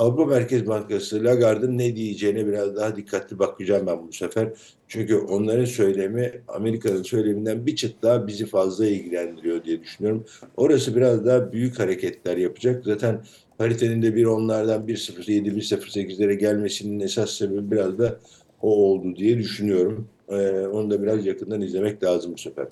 Avrupa 0.00 0.24
Merkez 0.24 0.66
Bankası 0.66 1.24
Lagarde'ın 1.24 1.78
ne 1.78 1.96
diyeceğine 1.96 2.46
biraz 2.46 2.76
daha 2.76 2.96
dikkatli 2.96 3.38
bakacağım 3.38 3.86
ben 3.86 4.08
bu 4.08 4.12
sefer. 4.12 4.48
Çünkü 4.88 5.16
onların 5.16 5.64
söylemi 5.64 6.32
Amerika'nın 6.48 7.02
söyleminden 7.02 7.66
bir 7.66 7.76
çıt 7.76 8.02
daha 8.02 8.26
bizi 8.26 8.46
fazla 8.46 8.86
ilgilendiriyor 8.86 9.64
diye 9.64 9.80
düşünüyorum. 9.80 10.24
Orası 10.56 10.96
biraz 10.96 11.26
daha 11.26 11.52
büyük 11.52 11.78
hareketler 11.78 12.36
yapacak. 12.36 12.84
Zaten 12.84 13.24
paritenin 13.58 14.02
de 14.02 14.14
bir 14.16 14.24
onlardan 14.24 14.86
1.07, 14.86 15.56
1.08'lere 15.56 16.34
gelmesinin 16.34 17.00
esas 17.00 17.30
sebebi 17.30 17.70
biraz 17.70 17.98
da 17.98 18.18
o 18.62 18.74
oldu 18.74 19.16
diye 19.16 19.38
düşünüyorum. 19.38 20.08
Ee, 20.28 20.50
onu 20.72 20.90
da 20.90 21.02
biraz 21.02 21.26
yakından 21.26 21.60
izlemek 21.60 22.04
lazım 22.04 22.32
bu 22.32 22.38
sefer. 22.38 22.66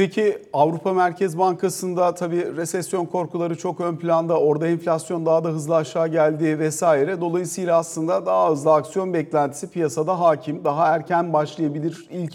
Peki 0.00 0.38
Avrupa 0.52 0.92
Merkez 0.92 1.38
Bankası'nda 1.38 2.14
tabii 2.14 2.56
resesyon 2.56 3.06
korkuları 3.06 3.58
çok 3.58 3.80
ön 3.80 3.96
planda. 3.96 4.40
Orada 4.40 4.66
enflasyon 4.66 5.26
daha 5.26 5.44
da 5.44 5.48
hızlı 5.48 5.76
aşağı 5.76 6.08
geldi 6.08 6.58
vesaire. 6.58 7.20
Dolayısıyla 7.20 7.78
aslında 7.78 8.26
daha 8.26 8.50
hızlı 8.50 8.74
aksiyon 8.74 9.14
beklentisi 9.14 9.70
piyasada 9.70 10.20
hakim. 10.20 10.64
Daha 10.64 10.94
erken 10.94 11.32
başlayabilir. 11.32 12.06
İlk 12.10 12.34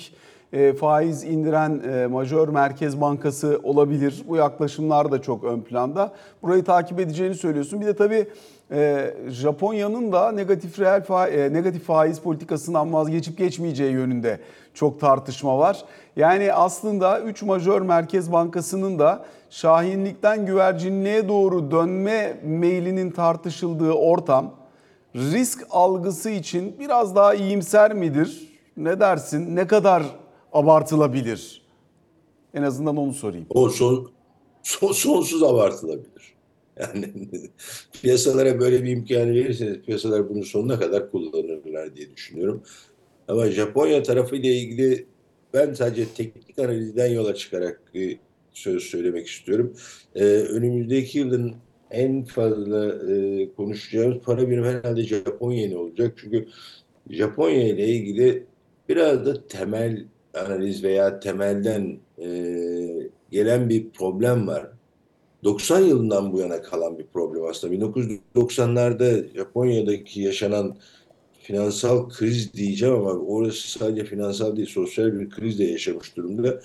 e, 0.53 0.73
faiz 0.73 1.23
indiren 1.23 1.81
e, 1.93 2.07
majör 2.07 2.47
merkez 2.47 3.01
bankası 3.01 3.59
olabilir. 3.63 4.23
Bu 4.27 4.35
yaklaşımlar 4.35 5.11
da 5.11 5.21
çok 5.21 5.43
ön 5.43 5.61
planda. 5.61 6.11
Burayı 6.43 6.63
takip 6.63 6.99
edeceğini 6.99 7.35
söylüyorsun. 7.35 7.81
Bir 7.81 7.85
de 7.85 7.95
tabii 7.95 8.27
e, 8.71 9.13
Japonya'nın 9.29 10.11
da 10.11 10.31
negatif 10.31 10.79
reel 10.79 11.01
fa- 11.01 11.29
e, 11.29 11.53
negatif 11.53 11.83
faiz 11.83 12.19
politikasından 12.19 12.93
vazgeçip 12.93 13.37
geçmeyeceği 13.37 13.91
yönünde 13.91 14.39
çok 14.73 14.99
tartışma 14.99 15.57
var. 15.57 15.85
Yani 16.15 16.53
aslında 16.53 17.21
3 17.21 17.41
majör 17.43 17.81
merkez 17.81 18.31
bankasının 18.31 18.99
da 18.99 19.25
şahinlikten 19.49 20.45
güvercinliğe 20.45 21.27
doğru 21.27 21.71
dönme 21.71 22.39
meylinin 22.43 23.11
tartışıldığı 23.11 23.91
ortam 23.91 24.53
risk 25.15 25.67
algısı 25.69 26.29
için 26.29 26.75
biraz 26.79 27.15
daha 27.15 27.33
iyimser 27.33 27.93
midir? 27.93 28.55
Ne 28.77 28.99
dersin? 28.99 29.55
Ne 29.55 29.67
kadar 29.67 30.03
abartılabilir? 30.53 31.65
En 32.53 32.63
azından 32.63 32.97
onu 32.97 33.13
sorayım. 33.13 33.45
O 33.49 33.69
son, 33.69 34.11
son 34.63 34.91
sonsuz 34.91 35.43
abartılabilir. 35.43 36.34
Yani 36.79 37.13
piyasalara 38.01 38.59
böyle 38.59 38.83
bir 38.83 38.89
imkanı 38.89 39.33
verirseniz 39.33 39.81
piyasalar 39.81 40.29
bunu 40.29 40.43
sonuna 40.43 40.79
kadar 40.79 41.11
kullanırlar 41.11 41.95
diye 41.95 42.11
düşünüyorum. 42.15 42.63
Ama 43.27 43.51
Japonya 43.51 44.03
tarafı 44.03 44.35
ile 44.35 44.55
ilgili 44.55 45.05
ben 45.53 45.73
sadece 45.73 46.05
teknik 46.05 46.59
analizden 46.59 47.07
yola 47.07 47.35
çıkarak 47.35 47.81
bir 47.93 48.19
söz 48.53 48.83
söylemek 48.83 49.27
istiyorum. 49.27 49.73
Ee, 50.15 50.23
önümüzdeki 50.25 51.19
yılın 51.19 51.55
en 51.91 52.23
fazla 52.23 53.11
e, 53.11 53.49
konuşacağımız 53.57 54.17
para 54.23 54.49
birimi 54.49 54.67
herhalde 54.67 55.03
Japon 55.03 55.51
yeni 55.51 55.77
olacak. 55.77 56.13
Çünkü 56.17 56.47
Japonya 57.09 57.67
ile 57.67 57.87
ilgili 57.87 58.45
biraz 58.89 59.25
da 59.25 59.47
temel 59.47 60.05
analiz 60.33 60.83
veya 60.83 61.19
temelden 61.19 61.97
e, 62.17 62.27
gelen 63.31 63.69
bir 63.69 63.89
problem 63.89 64.47
var. 64.47 64.74
90 65.45 65.79
yılından 65.79 66.33
bu 66.33 66.39
yana 66.39 66.61
kalan 66.61 66.99
bir 66.99 67.05
problem 67.05 67.45
aslında. 67.45 67.75
1990'larda 67.75 69.33
Japonya'daki 69.35 70.21
yaşanan 70.21 70.77
finansal 71.41 72.09
kriz 72.09 72.53
diyeceğim 72.53 72.95
ama 72.95 73.11
orası 73.11 73.79
sadece 73.79 74.05
finansal 74.05 74.55
değil 74.55 74.67
sosyal 74.67 75.19
bir 75.19 75.29
kriz 75.29 75.59
de 75.59 75.63
yaşamış 75.63 76.17
durumda. 76.17 76.61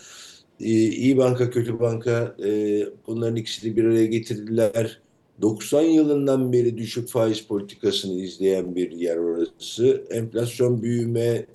İyi 0.61 1.17
banka 1.17 1.51
kötü 1.51 1.81
banka 1.81 2.37
e, 2.45 2.83
bunların 3.07 3.37
ikisini 3.37 3.77
bir 3.77 3.85
araya 3.85 4.07
getirdiler. 4.07 5.01
90 5.43 5.83
yılından 5.83 6.53
beri 6.53 6.79
düşük 6.79 7.09
faiz 7.09 7.41
politikasını 7.41 8.13
izleyen 8.13 8.77
bir 8.77 8.91
yer 8.91 9.17
orası. 9.17 10.05
Enflasyon 10.11 10.83
büyüme, 10.83 11.47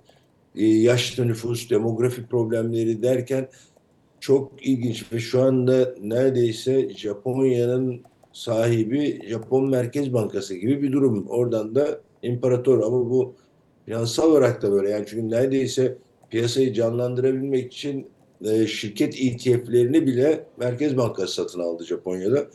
e, 0.55 0.65
yaşlı 0.65 1.27
nüfus, 1.27 1.70
demografi 1.70 2.25
problemleri 2.25 3.01
derken 3.01 3.50
çok 4.25 4.65
ilginç 4.67 5.13
ve 5.13 5.20
şu 5.20 5.41
anda 5.41 5.96
neredeyse 6.01 6.89
Japonya'nın 6.89 8.01
sahibi 8.34 9.22
Japon 9.29 9.70
Merkez 9.70 10.13
Bankası 10.13 10.55
gibi 10.55 10.82
bir 10.82 10.91
durum. 10.91 11.27
Oradan 11.27 11.75
da 11.75 12.01
imparator 12.24 12.79
ama 12.79 13.10
bu 13.10 13.36
finansal 13.86 14.32
olarak 14.32 14.62
da 14.62 14.72
böyle. 14.72 14.89
Yani 14.89 15.05
çünkü 15.08 15.29
neredeyse 15.29 15.98
piyasayı 16.29 16.74
canlandırabilmek 16.74 17.74
için 17.74 18.08
e, 18.46 18.67
şirket 18.67 19.15
ETF'lerini 19.22 20.05
bile 20.05 20.46
Merkez 20.58 20.98
Bankası 20.98 21.34
satın 21.34 21.60
aldı 21.60 21.86
Japonya'da. 21.86 22.48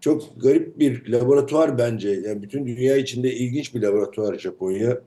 Çok 0.00 0.42
garip 0.42 0.78
bir 0.78 1.12
laboratuvar 1.12 1.78
bence. 1.78 2.10
Yani 2.10 2.42
bütün 2.42 2.66
dünya 2.66 2.96
içinde 2.96 3.34
ilginç 3.34 3.74
bir 3.74 3.82
laboratuvar 3.82 4.38
Japonya. 4.38 5.00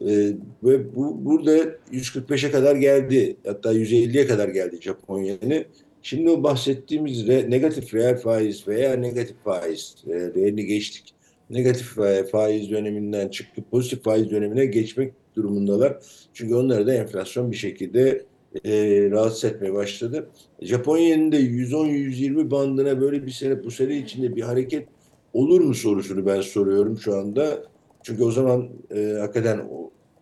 Ee, 0.00 0.32
ve 0.64 0.96
bu 0.96 1.24
burada 1.24 1.56
145'e 1.92 2.50
kadar 2.50 2.76
geldi. 2.76 3.36
Hatta 3.46 3.72
150'ye 3.72 4.26
kadar 4.26 4.48
geldi 4.48 4.78
Japonya'nın. 4.80 5.64
Şimdi 6.02 6.30
o 6.30 6.42
bahsettiğimiz 6.42 7.26
re, 7.26 7.50
negatif 7.50 7.94
reel 7.94 8.16
faiz 8.16 8.68
veya 8.68 8.96
negatif 8.96 9.36
faiz 9.44 9.94
e, 10.06 10.12
reelini 10.12 10.66
geçtik. 10.66 11.14
Negatif 11.50 11.96
faiz 12.30 12.70
döneminden 12.70 13.28
çıkıp 13.28 13.70
pozitif 13.70 14.04
faiz 14.04 14.30
dönemine 14.30 14.66
geçmek 14.66 15.12
durumundalar. 15.36 15.98
Çünkü 16.34 16.54
onları 16.54 16.86
da 16.86 16.94
enflasyon 16.94 17.50
bir 17.50 17.56
şekilde 17.56 18.24
e, 18.64 18.72
rahatsız 19.10 19.44
etmeye 19.44 19.74
başladı. 19.74 20.28
Japonya'nın 20.62 21.32
da 21.32 21.36
110-120 21.36 22.50
bandına 22.50 23.00
böyle 23.00 23.26
bir 23.26 23.30
sene 23.30 23.64
bu 23.64 23.70
sene 23.70 23.96
içinde 23.96 24.36
bir 24.36 24.42
hareket 24.42 24.88
olur 25.32 25.60
mu 25.60 25.74
sorusunu 25.74 26.26
ben 26.26 26.40
soruyorum 26.40 26.98
şu 26.98 27.16
anda. 27.16 27.64
Çünkü 28.04 28.24
o 28.24 28.30
zaman 28.30 28.68
e, 28.96 29.16
hakikaten 29.20 29.68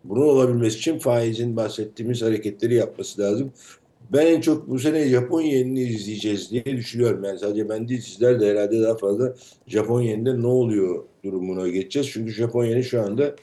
bunun 0.05 0.23
olabilmesi 0.23 0.79
için 0.79 0.99
faizin 0.99 1.57
bahsettiğimiz 1.57 2.23
hareketleri 2.23 2.75
yapması 2.75 3.21
lazım. 3.21 3.53
Ben 4.12 4.27
en 4.27 4.41
çok 4.41 4.69
bu 4.69 4.79
sene 4.79 5.09
Japon 5.09 5.41
yenini 5.41 5.81
izleyeceğiz 5.81 6.51
diye 6.51 6.65
düşünüyorum. 6.65 7.25
Yani 7.25 7.39
sadece 7.39 7.69
ben 7.69 7.89
değil 7.89 8.01
sizler 8.01 8.41
de 8.41 8.51
herhalde 8.51 8.83
daha 8.83 8.97
fazla 8.97 9.35
Japon 9.67 10.01
yeninde 10.01 10.43
ne 10.43 10.47
oluyor 10.47 11.05
durumuna 11.25 11.69
geçeceğiz. 11.69 12.11
Çünkü 12.12 12.33
Japon 12.33 12.65
yeni 12.65 12.85
şu 12.85 13.03
anda 13.03 13.37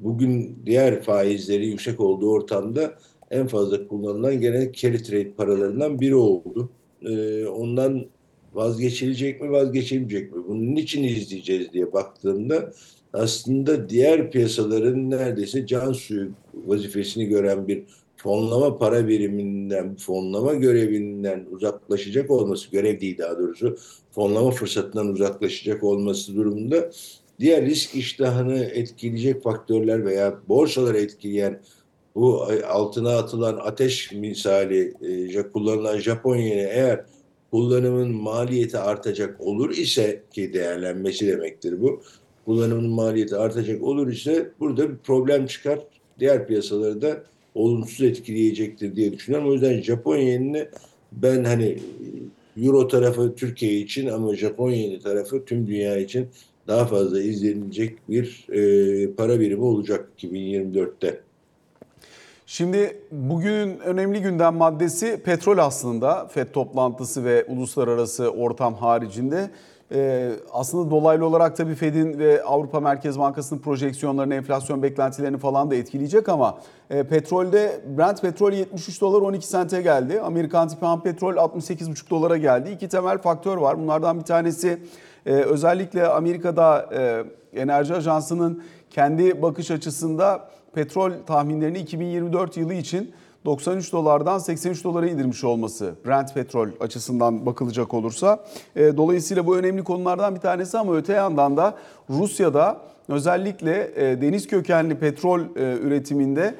bugün 0.00 0.58
diğer 0.66 1.02
faizleri 1.02 1.66
yüksek 1.66 2.00
olduğu 2.00 2.30
ortamda 2.30 2.94
en 3.30 3.46
fazla 3.46 3.88
kullanılan 3.88 4.40
gene 4.40 4.72
carry 4.72 5.02
trade 5.02 5.32
paralarından 5.32 6.00
biri 6.00 6.14
oldu. 6.14 6.70
Ee, 7.02 7.46
ondan 7.46 8.06
vazgeçilecek 8.54 9.40
mi 9.40 9.50
vazgeçilmeyecek 9.50 10.32
mi? 10.32 10.42
Bunun 10.48 10.76
için 10.76 11.02
izleyeceğiz 11.02 11.72
diye 11.72 11.92
baktığımda 11.92 12.72
aslında 13.14 13.88
diğer 13.88 14.30
piyasaların 14.30 15.10
neredeyse 15.10 15.66
can 15.66 15.92
suyu 15.92 16.30
vazifesini 16.54 17.26
gören 17.26 17.68
bir 17.68 17.82
fonlama 18.16 18.78
para 18.78 19.08
biriminden, 19.08 19.96
fonlama 19.96 20.54
görevinden 20.54 21.46
uzaklaşacak 21.50 22.30
olması, 22.30 22.70
görev 22.70 23.00
değil 23.00 23.18
daha 23.18 23.38
doğrusu, 23.38 23.76
fonlama 24.10 24.50
fırsatından 24.50 25.08
uzaklaşacak 25.08 25.84
olması 25.84 26.36
durumunda 26.36 26.90
diğer 27.40 27.66
risk 27.66 27.94
iştahını 27.94 28.58
etkileyecek 28.58 29.42
faktörler 29.42 30.04
veya 30.04 30.40
borsaları 30.48 30.98
etkileyen 30.98 31.60
bu 32.14 32.46
altına 32.68 33.18
atılan 33.18 33.60
ateş 33.62 34.12
misali 34.12 34.94
e, 35.36 35.42
kullanılan 35.42 35.98
Japon 35.98 36.36
eğer 36.38 37.04
kullanımın 37.50 38.14
maliyeti 38.14 38.78
artacak 38.78 39.40
olur 39.40 39.70
ise 39.70 40.22
ki 40.32 40.52
değerlenmesi 40.52 41.26
demektir 41.26 41.80
bu. 41.80 42.02
Kullanımın 42.44 42.90
maliyeti 42.90 43.36
artacak 43.36 43.82
olur 43.82 44.08
ise 44.08 44.50
burada 44.60 44.90
bir 44.90 44.96
problem 44.96 45.46
çıkar. 45.46 45.78
Diğer 46.18 46.46
piyasaları 46.46 47.02
da 47.02 47.22
olumsuz 47.54 48.02
etkileyecektir 48.06 48.96
diye 48.96 49.12
düşünüyorum. 49.12 49.48
O 49.48 49.52
yüzden 49.52 49.82
Japon 49.82 50.16
yenini 50.16 50.68
ben 51.12 51.44
hani 51.44 51.78
Euro 52.62 52.88
tarafı 52.88 53.34
Türkiye 53.34 53.72
için 53.72 54.08
ama 54.08 54.36
Japon 54.36 54.70
yeni 54.70 55.00
tarafı 55.00 55.44
tüm 55.44 55.66
dünya 55.66 55.96
için 55.96 56.28
daha 56.68 56.86
fazla 56.86 57.22
izlenilecek 57.22 58.08
bir 58.08 58.46
e, 58.52 59.12
para 59.12 59.40
birimi 59.40 59.64
olacak 59.64 60.08
2024'te. 60.18 61.20
Şimdi 62.46 62.98
bugünün 63.12 63.78
önemli 63.78 64.22
gündem 64.22 64.54
maddesi 64.54 65.22
petrol 65.24 65.58
aslında. 65.58 66.26
FED 66.26 66.46
toplantısı 66.52 67.24
ve 67.24 67.44
uluslararası 67.44 68.30
ortam 68.30 68.74
haricinde. 68.74 69.50
Ee, 69.92 70.30
aslında 70.52 70.90
dolaylı 70.90 71.26
olarak 71.26 71.56
tabii 71.56 71.74
Fed'in 71.74 72.18
ve 72.18 72.44
Avrupa 72.44 72.80
Merkez 72.80 73.18
Bankası'nın 73.18 73.60
projeksiyonlarını, 73.60 74.34
enflasyon 74.34 74.82
beklentilerini 74.82 75.38
falan 75.38 75.70
da 75.70 75.74
etkileyecek 75.74 76.28
ama 76.28 76.58
e, 76.90 77.02
petrolde 77.02 77.80
Brent 77.98 78.22
petrol 78.22 78.52
73 78.52 79.00
dolar 79.00 79.20
12 79.20 79.46
sente 79.46 79.82
geldi. 79.82 80.20
Amerikan 80.20 80.68
tipi 80.68 80.86
ham 80.86 81.02
petrol 81.02 81.34
68,5 81.34 82.10
dolara 82.10 82.36
geldi. 82.36 82.70
İki 82.70 82.88
temel 82.88 83.18
faktör 83.18 83.56
var. 83.56 83.78
Bunlardan 83.78 84.18
bir 84.18 84.24
tanesi 84.24 84.78
e, 85.26 85.32
özellikle 85.32 86.06
Amerika'da 86.06 86.88
e, 86.94 87.24
Enerji 87.60 87.94
Ajansı'nın 87.94 88.62
kendi 88.90 89.42
bakış 89.42 89.70
açısında 89.70 90.48
petrol 90.74 91.12
tahminlerini 91.26 91.78
2024 91.78 92.56
yılı 92.56 92.74
için 92.74 93.14
93 93.44 93.92
dolardan 93.92 94.38
83 94.38 94.84
dolara 94.84 95.06
indirmiş 95.06 95.44
olması 95.44 95.94
Brent 96.06 96.34
petrol 96.34 96.68
açısından 96.80 97.46
bakılacak 97.46 97.94
olursa. 97.94 98.44
E, 98.76 98.96
dolayısıyla 98.96 99.46
bu 99.46 99.56
önemli 99.56 99.84
konulardan 99.84 100.34
bir 100.34 100.40
tanesi 100.40 100.78
ama 100.78 100.96
öte 100.96 101.12
yandan 101.12 101.56
da 101.56 101.74
Rusya'da 102.10 102.80
özellikle 103.08 103.90
e, 103.96 104.22
deniz 104.22 104.46
kökenli 104.46 104.94
petrol 104.94 105.40
e, 105.40 105.44
üretiminde 105.78 106.54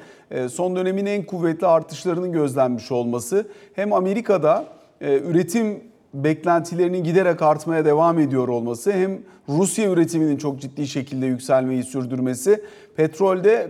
son 0.49 0.75
dönemin 0.75 1.05
en 1.05 1.23
kuvvetli 1.23 1.67
artışlarının 1.67 2.31
gözlenmiş 2.31 2.91
olması 2.91 3.47
hem 3.73 3.93
Amerika'da 3.93 4.65
üretim 5.01 5.83
beklentilerinin 6.23 7.03
giderek 7.03 7.41
artmaya 7.41 7.85
devam 7.85 8.19
ediyor 8.19 8.47
olması 8.47 8.91
hem 8.91 9.19
Rusya 9.49 9.91
üretiminin 9.91 10.37
çok 10.37 10.59
ciddi 10.59 10.87
şekilde 10.87 11.25
yükselmeyi 11.25 11.83
sürdürmesi 11.83 12.63
petrolde 12.95 13.69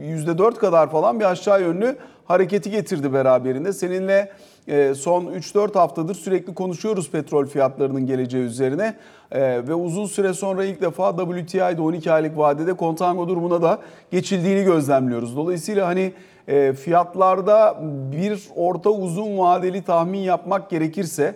%4 0.00 0.54
kadar 0.54 0.90
falan 0.90 1.20
bir 1.20 1.24
aşağı 1.24 1.62
yönlü 1.62 1.96
hareketi 2.24 2.70
getirdi 2.70 3.12
beraberinde. 3.12 3.72
Seninle 3.72 4.32
e, 4.68 4.94
son 4.94 5.24
3-4 5.24 5.72
haftadır 5.72 6.14
sürekli 6.14 6.54
konuşuyoruz 6.54 7.10
petrol 7.10 7.46
fiyatlarının 7.46 8.06
geleceği 8.06 8.44
üzerine. 8.44 8.94
E, 9.32 9.40
ve 9.40 9.74
uzun 9.74 10.06
süre 10.06 10.32
sonra 10.32 10.64
ilk 10.64 10.82
defa 10.82 11.16
WTI'de 11.16 11.80
12 11.80 12.12
aylık 12.12 12.38
vadede 12.38 12.72
kontango 12.72 13.28
durumuna 13.28 13.62
da 13.62 13.78
geçildiğini 14.10 14.64
gözlemliyoruz. 14.64 15.36
Dolayısıyla 15.36 15.86
hani 15.86 16.12
e, 16.48 16.72
fiyatlarda 16.72 17.78
bir 18.12 18.48
orta 18.56 18.90
uzun 18.90 19.38
vadeli 19.38 19.82
tahmin 19.82 20.18
yapmak 20.18 20.70
gerekirse 20.70 21.34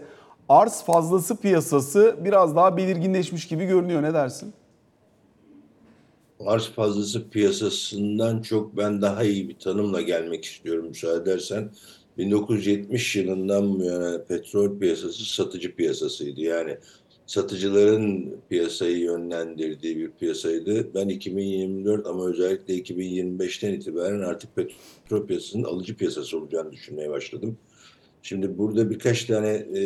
arz 0.51 0.83
fazlası 0.83 1.37
piyasası 1.37 2.17
biraz 2.25 2.57
daha 2.57 2.77
belirginleşmiş 2.77 3.49
gibi 3.49 3.65
görünüyor. 3.65 4.03
Ne 4.03 4.15
dersin? 4.15 4.53
Arz 6.47 6.67
fazlası 6.67 7.31
piyasasından 7.31 8.43
çok 8.43 8.77
ben 8.77 9.03
daha 9.03 9.25
iyi 9.25 9.49
bir 9.49 9.59
tanımla 9.59 10.01
gelmek 10.01 10.45
istiyorum 10.45 10.89
müsaade 10.89 11.23
edersen. 11.23 11.71
1970 12.19 13.17
yılından 13.17 13.79
bu 13.79 13.85
yana 13.85 14.25
petrol 14.25 14.79
piyasası 14.79 15.25
satıcı 15.25 15.75
piyasasıydı. 15.75 16.41
Yani 16.41 16.79
satıcıların 17.27 18.37
piyasayı 18.49 18.99
yönlendirdiği 18.99 19.97
bir 19.97 20.11
piyasaydı. 20.11 20.95
Ben 20.95 21.09
2024 21.09 22.07
ama 22.07 22.27
özellikle 22.27 22.75
2025'ten 22.75 23.73
itibaren 23.73 24.21
artık 24.21 24.57
petrol 24.57 25.27
piyasasının 25.27 25.65
alıcı 25.65 25.97
piyasası 25.97 26.39
olacağını 26.39 26.73
düşünmeye 26.73 27.11
başladım. 27.11 27.59
Şimdi 28.23 28.59
burada 28.59 28.91
birkaç 28.91 29.25
tane 29.25 29.49
e, 29.49 29.83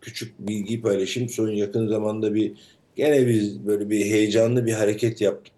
küçük 0.00 0.38
bilgi 0.38 0.80
paylaşayım. 0.80 1.28
Son 1.28 1.48
yakın 1.48 1.88
zamanda 1.88 2.34
bir 2.34 2.52
gene 2.96 3.26
biz 3.28 3.66
böyle 3.66 3.90
bir 3.90 4.04
heyecanlı 4.04 4.66
bir 4.66 4.72
hareket 4.72 5.20
yaptı 5.20 5.52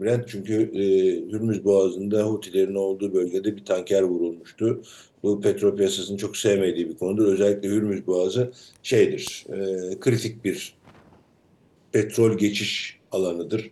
Brent. 0.00 0.28
Çünkü 0.28 0.54
e, 0.54 0.82
Hürmüz 1.32 1.64
Boğazı'nda 1.64 2.22
Hutilerin 2.22 2.74
olduğu 2.74 3.14
bölgede 3.14 3.56
bir 3.56 3.64
tanker 3.64 4.02
vurulmuştu. 4.02 4.82
Bu 5.22 5.40
petrol 5.40 5.76
piyasasının 5.76 6.18
çok 6.18 6.36
sevmediği 6.36 6.88
bir 6.88 6.96
konudur. 6.96 7.32
Özellikle 7.32 7.68
Hürmüz 7.68 8.06
Boğazı 8.06 8.52
şeydir, 8.82 9.46
e, 9.48 10.00
kritik 10.00 10.44
bir 10.44 10.74
petrol 11.92 12.38
geçiş 12.38 12.98
alanıdır. 13.12 13.70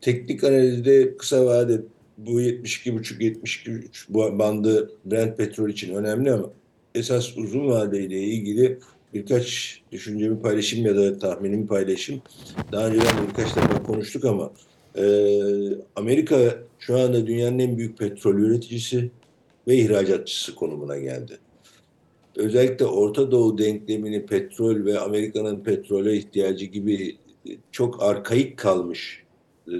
Teknik 0.00 0.44
analizde 0.44 1.16
kısa 1.16 1.46
vade 1.46 1.80
bu 2.18 2.40
72,5-73 2.40 4.38
bandı 4.38 4.90
Brent 5.04 5.36
petrol 5.36 5.68
için 5.68 5.94
önemli 5.94 6.32
ama 6.32 6.50
esas 6.94 7.36
uzun 7.36 7.68
vadeyle 7.68 8.20
ilgili 8.20 8.78
birkaç 9.14 9.80
düşüncemi 9.92 10.42
paylaşayım 10.42 10.86
ya 10.86 10.96
da 10.96 11.18
tahminimi 11.18 11.66
paylaşayım. 11.66 12.22
Daha 12.72 12.86
önceden 12.86 13.28
birkaç 13.28 13.56
defa 13.56 13.82
konuştuk 13.82 14.24
ama 14.24 14.52
e, 14.96 15.04
Amerika 15.96 16.58
şu 16.78 16.98
anda 16.98 17.26
dünyanın 17.26 17.58
en 17.58 17.78
büyük 17.78 17.98
petrol 17.98 18.34
üreticisi 18.34 19.10
ve 19.68 19.76
ihracatçısı 19.76 20.54
konumuna 20.54 20.98
geldi. 20.98 21.38
Özellikle 22.36 22.84
Orta 22.84 23.30
Doğu 23.30 23.58
denklemini 23.58 24.26
petrol 24.26 24.84
ve 24.84 24.98
Amerika'nın 24.98 25.60
petrole 25.60 26.16
ihtiyacı 26.16 26.64
gibi 26.64 27.16
çok 27.72 28.02
arkaik 28.02 28.56
kalmış 28.56 29.24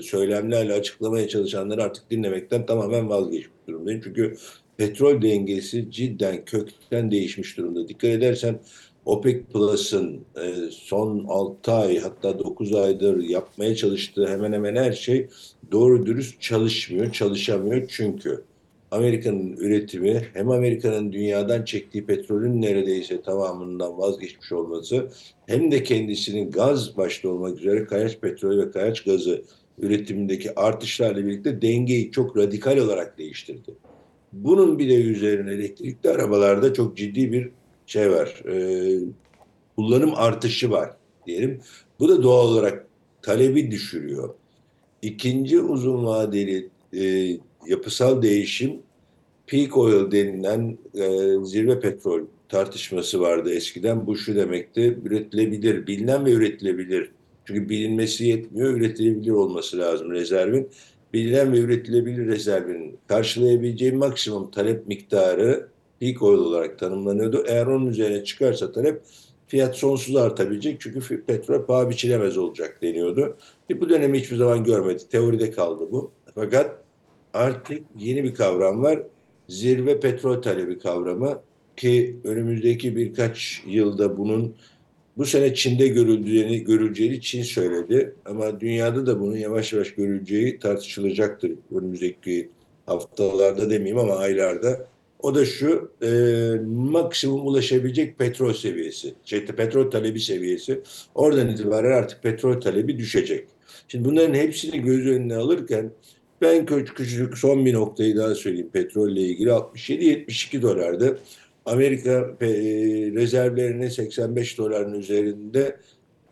söylemlerle 0.03 0.73
açıklamaya 0.73 1.29
çalışanları 1.29 1.83
artık 1.83 2.11
dinlemekten 2.11 2.67
tamamen 2.67 3.09
vazgeçmiş 3.09 3.49
durumdayım. 3.69 4.01
Çünkü 4.05 4.37
petrol 4.77 5.23
dengesi 5.23 5.91
cidden 5.91 6.45
kökten 6.45 7.11
değişmiş 7.11 7.57
durumda. 7.57 7.89
Dikkat 7.89 8.11
edersen 8.11 8.61
OPEC 9.05 9.43
Plus'ın 9.53 10.25
e, 10.37 10.71
son 10.71 11.25
6 11.29 11.73
ay 11.73 11.99
hatta 11.99 12.39
9 12.39 12.75
aydır 12.75 13.23
yapmaya 13.23 13.77
çalıştığı 13.77 14.27
hemen 14.29 14.53
hemen 14.53 14.77
her 14.77 14.93
şey 14.93 15.29
doğru 15.73 16.07
dürüst 16.07 16.41
çalışmıyor, 16.41 17.13
çalışamıyor. 17.13 17.89
Çünkü 17.89 18.45
Amerika'nın 18.91 19.57
üretimi 19.57 20.23
hem 20.35 20.51
Amerika'nın 20.51 21.13
dünyadan 21.13 21.65
çektiği 21.65 22.07
petrolün 22.07 22.63
neredeyse 22.63 23.23
tamamından 23.23 23.99
vazgeçmiş 23.99 24.53
olması 24.53 25.09
hem 25.47 25.71
de 25.71 25.83
kendisinin 25.83 26.51
gaz 26.51 26.97
başta 26.97 27.29
olmak 27.29 27.59
üzere 27.59 27.85
kayaç 27.85 28.21
petrol 28.21 28.59
ve 28.59 28.71
kayaç 28.71 29.05
gazı 29.05 29.43
üretimindeki 29.79 30.55
artışlarla 30.61 31.27
birlikte 31.27 31.63
dengeyi 31.63 32.11
çok 32.11 32.37
radikal 32.37 32.77
olarak 32.77 33.19
değiştirdi. 33.19 33.75
Bunun 34.35 34.79
bir 34.79 34.89
de 34.89 34.95
üzerine 34.95 35.53
elektrikli 35.53 36.11
arabalarda 36.11 36.75
çok 36.75 36.97
ciddi 36.97 37.33
bir 37.33 37.51
şey 37.87 38.11
var. 38.11 38.43
E, 38.49 38.99
kullanım 39.77 40.13
artışı 40.15 40.71
var 40.71 40.91
diyelim. 41.27 41.61
Bu 42.01 42.09
da 42.09 42.23
doğal 42.23 42.49
olarak 42.49 42.87
talebi 43.23 43.71
düşürüyor. 43.71 44.35
İkinci 45.03 45.61
uzun 45.61 46.05
vadeli 46.07 46.69
e, 46.93 47.37
yapısal 47.67 48.23
değişim 48.23 48.83
peak 49.47 49.77
oil 49.77 50.11
denilen 50.11 50.79
e, 50.95 51.35
zirve 51.45 51.81
petrol 51.81 52.21
tartışması 52.49 53.21
vardı 53.21 53.55
eskiden. 53.55 54.07
Bu 54.07 54.17
şu 54.17 54.35
demekti, 54.35 54.99
üretilebilir, 55.05 55.87
bilinen 55.87 56.25
ve 56.27 56.33
üretilebilir. 56.33 57.11
Çünkü 57.45 57.69
bilinmesi 57.69 58.27
yetmiyor, 58.27 58.71
üretilebilir 58.71 59.31
olması 59.31 59.79
lazım 59.79 60.11
rezervin 60.11 60.69
bilinen 61.15 61.53
ve 61.53 61.59
üretilebilir 61.59 62.27
rezervinin 62.27 62.99
karşılayabileceği 63.07 63.93
maksimum 63.93 64.51
talep 64.51 64.87
miktarı 64.87 65.69
peak 66.01 66.23
oil 66.23 66.39
olarak 66.39 66.79
tanımlanıyordu. 66.79 67.45
Eğer 67.49 67.67
onun 67.67 67.87
üzerine 67.87 68.25
çıkarsa 68.25 68.73
talep 68.73 69.03
fiyat 69.47 69.77
sonsuz 69.77 70.17
artabilecek 70.17 70.81
çünkü 70.81 71.25
petrol 71.25 71.67
paha 71.67 71.91
biçilemez 71.91 72.39
olacak 72.39 72.79
deniyordu. 72.83 73.37
E 73.71 73.81
bu 73.81 73.89
dönemi 73.89 74.19
hiçbir 74.19 74.37
zaman 74.37 74.65
görmedi. 74.65 75.03
Teoride 75.11 75.51
kaldı 75.51 75.89
bu. 75.93 76.11
Fakat 76.35 76.85
artık 77.35 77.83
yeni 77.99 78.25
bir 78.25 78.35
kavram 78.35 78.83
var. 78.83 79.03
Zirve 79.49 80.01
petrol 80.01 80.43
talebi 80.43 80.79
kavramı 80.79 81.43
ki 81.77 82.17
önümüzdeki 82.25 82.97
birkaç 82.97 83.63
yılda 83.67 84.17
bunun 84.17 84.55
bu 85.17 85.27
sene 85.27 85.55
Çin'de 85.55 85.89
görüldüğünü, 85.89 86.57
görüleceğini 86.57 87.21
Çin 87.21 87.43
söyledi. 87.43 88.15
Ama 88.25 88.61
dünyada 88.61 89.07
da 89.07 89.21
bunun 89.21 89.37
yavaş 89.37 89.73
yavaş 89.73 89.95
görüleceği 89.95 90.59
tartışılacaktır 90.59 91.53
önümüzdeki 91.75 92.51
haftalarda 92.87 93.71
demeyeyim 93.71 93.99
ama 93.99 94.17
aylarda. 94.17 94.89
O 95.19 95.35
da 95.35 95.45
şu, 95.45 95.93
e, 96.03 96.11
maksimum 96.67 97.47
ulaşabilecek 97.47 98.19
petrol 98.19 98.53
seviyesi, 98.53 99.15
şey, 99.25 99.47
petrol 99.47 99.91
talebi 99.91 100.21
seviyesi. 100.21 100.81
Oradan 101.15 101.49
itibaren 101.49 101.93
artık 101.93 102.23
petrol 102.23 102.61
talebi 102.61 102.99
düşecek. 102.99 103.49
Şimdi 103.89 104.09
bunların 104.09 104.35
hepsini 104.35 104.81
göz 104.83 105.07
önüne 105.07 105.37
alırken 105.37 105.91
Ben 106.43 106.67
küçük 106.67 107.39
son 107.39 107.67
bir 107.67 107.75
noktayı 107.75 108.17
daha 108.17 108.35
söyleyeyim 108.35 108.71
petrolle 108.73 109.21
ilgili 109.21 109.51
67-72 109.51 110.63
dolardı. 110.63 111.19
Amerika 111.67 112.37
e, 112.41 112.47
rezervlerini 113.15 113.91
85 113.91 114.59
doların 114.59 114.95
üzerinde 114.95 115.77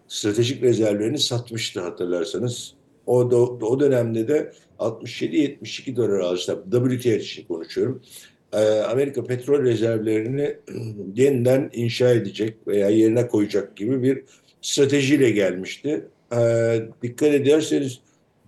stratejik 0.08 0.62
rezervlerini 0.62 1.18
satmıştı 1.18 1.80
hatırlarsanız. 1.80 2.74
O, 3.06 3.18
o 3.62 3.80
dönemde 3.80 4.28
de 4.28 4.52
67-72 4.78 5.96
dolar 5.96 6.20
alışta 6.20 6.56
WTI 6.70 7.16
için 7.16 7.44
konuşuyorum. 7.44 8.02
Ee, 8.52 8.58
Amerika 8.80 9.24
petrol 9.24 9.62
rezervlerini 9.62 10.56
yeniden 11.14 11.70
inşa 11.72 12.10
edecek 12.10 12.56
veya 12.66 12.88
yerine 12.88 13.28
koyacak 13.28 13.76
gibi 13.76 14.02
bir 14.02 14.22
stratejiyle 14.62 15.30
gelmişti. 15.30 16.04
Ee, 16.36 16.82
dikkat 17.02 17.34
ederseniz 17.34 18.00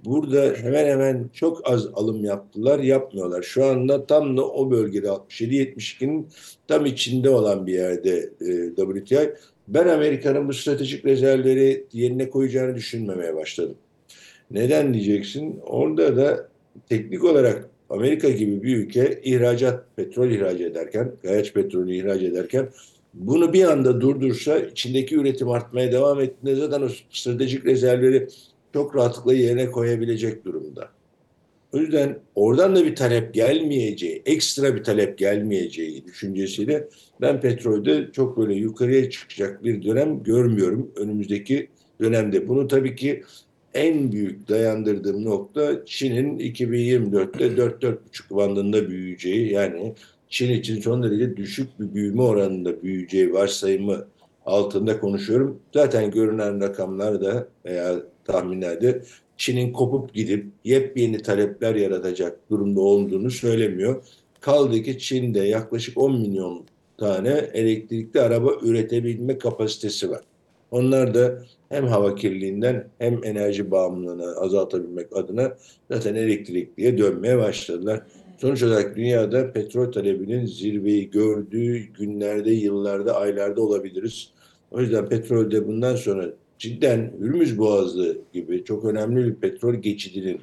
burada 0.04 0.54
hemen 0.62 0.86
hemen 0.86 1.30
çok 1.32 1.70
az 1.70 1.86
alım 1.94 2.24
yaptılar, 2.24 2.78
yapmıyorlar. 2.78 3.42
Şu 3.42 3.64
anda 3.64 4.06
tam 4.06 4.36
da 4.36 4.48
o 4.48 4.70
bölgede 4.70 5.06
67-72'nin 5.06 6.28
tam 6.68 6.86
içinde 6.86 7.30
olan 7.30 7.66
bir 7.66 7.72
yerde 7.72 8.30
e, 8.40 8.74
WTI. 8.76 9.34
Ben 9.68 9.88
Amerika'nın 9.88 10.48
bu 10.48 10.52
stratejik 10.52 11.04
rezervleri 11.04 11.86
yerine 11.92 12.30
koyacağını 12.30 12.74
düşünmemeye 12.74 13.36
başladım. 13.36 13.76
Neden 14.50 14.94
diyeceksin? 14.94 15.60
Orada 15.66 16.16
da 16.16 16.48
teknik 16.88 17.24
olarak 17.24 17.68
Amerika 17.90 18.28
gibi 18.28 18.62
bir 18.62 18.76
ülke 18.76 19.20
ihracat, 19.24 19.96
petrol 19.96 20.30
ihraç 20.30 20.60
ederken, 20.60 21.12
gayaç 21.22 21.52
petrolü 21.52 21.94
ihraç 21.94 22.22
ederken 22.22 22.68
bunu 23.14 23.52
bir 23.52 23.64
anda 23.64 24.00
durdursa 24.00 24.58
içindeki 24.58 25.16
üretim 25.16 25.48
artmaya 25.48 25.92
devam 25.92 26.20
ettiğinde 26.20 26.60
zaten 26.60 26.82
o 26.82 26.88
stratejik 27.10 27.66
rezervleri 27.66 28.28
çok 28.74 28.96
rahatlıkla 28.96 29.34
yerine 29.34 29.70
koyabilecek 29.70 30.44
durumda. 30.44 30.88
O 31.72 31.78
yüzden 31.78 32.18
oradan 32.34 32.76
da 32.76 32.84
bir 32.84 32.96
talep 32.96 33.34
gelmeyeceği, 33.34 34.22
ekstra 34.26 34.76
bir 34.76 34.84
talep 34.84 35.18
gelmeyeceği 35.18 36.04
düşüncesiyle 36.04 36.88
ben 37.20 37.40
petrolde 37.40 38.12
çok 38.12 38.38
böyle 38.38 38.54
yukarıya 38.54 39.10
çıkacak 39.10 39.64
bir 39.64 39.84
dönem 39.84 40.22
görmüyorum 40.22 40.90
önümüzdeki 40.96 41.68
dönemde. 42.00 42.48
Bunu 42.48 42.68
tabii 42.68 42.96
ki 42.96 43.22
en 43.74 44.12
büyük 44.12 44.48
dayandırdığım 44.48 45.24
nokta 45.24 45.84
Çin'in 45.86 46.38
2024'te 46.38 47.44
4-4,5 47.44 47.96
bandında 48.30 48.88
büyüyeceği 48.88 49.52
yani 49.52 49.94
Çin 50.28 50.52
için 50.52 50.80
son 50.80 51.02
derece 51.02 51.36
düşük 51.36 51.80
bir 51.80 51.94
büyüme 51.94 52.22
oranında 52.22 52.82
büyüyeceği 52.82 53.32
varsayımı 53.32 54.06
altında 54.46 55.00
konuşuyorum. 55.00 55.60
Zaten 55.74 56.10
görünen 56.10 56.60
rakamlar 56.60 57.20
da 57.20 57.48
veya 57.64 57.96
tahminlerde 58.24 59.02
Çin'in 59.36 59.72
kopup 59.72 60.14
gidip 60.14 60.46
yepyeni 60.64 61.22
talepler 61.22 61.74
yaratacak 61.74 62.50
durumda 62.50 62.80
olduğunu 62.80 63.30
söylemiyor. 63.30 64.04
Kaldı 64.40 64.82
ki 64.82 64.98
Çin'de 64.98 65.40
yaklaşık 65.40 65.98
10 65.98 66.20
milyon 66.20 66.64
tane 66.98 67.30
elektrikli 67.52 68.20
araba 68.20 68.52
üretebilme 68.62 69.38
kapasitesi 69.38 70.10
var. 70.10 70.20
Onlar 70.70 71.14
da 71.14 71.42
hem 71.68 71.86
hava 71.86 72.14
kirliliğinden 72.14 72.88
hem 72.98 73.24
enerji 73.24 73.70
bağımlılığını 73.70 74.36
azaltabilmek 74.40 75.16
adına 75.16 75.56
zaten 75.90 76.14
elektrikliye 76.14 76.98
dönmeye 76.98 77.38
başladılar. 77.38 78.02
Sonuç 78.38 78.62
olarak 78.62 78.96
dünyada 78.96 79.52
petrol 79.52 79.92
talebinin 79.92 80.46
zirveyi 80.46 81.10
gördüğü 81.10 81.78
günlerde, 81.78 82.50
yıllarda, 82.50 83.16
aylarda 83.16 83.62
olabiliriz. 83.62 84.33
O 84.74 84.80
yüzden 84.80 85.08
petrolde 85.08 85.68
bundan 85.68 85.96
sonra 85.96 86.30
cidden 86.58 87.12
Hürmüz 87.20 87.58
Boğazı 87.58 88.18
gibi 88.32 88.64
çok 88.64 88.84
önemli 88.84 89.26
bir 89.26 89.34
petrol 89.34 89.74
geçidinin 89.74 90.40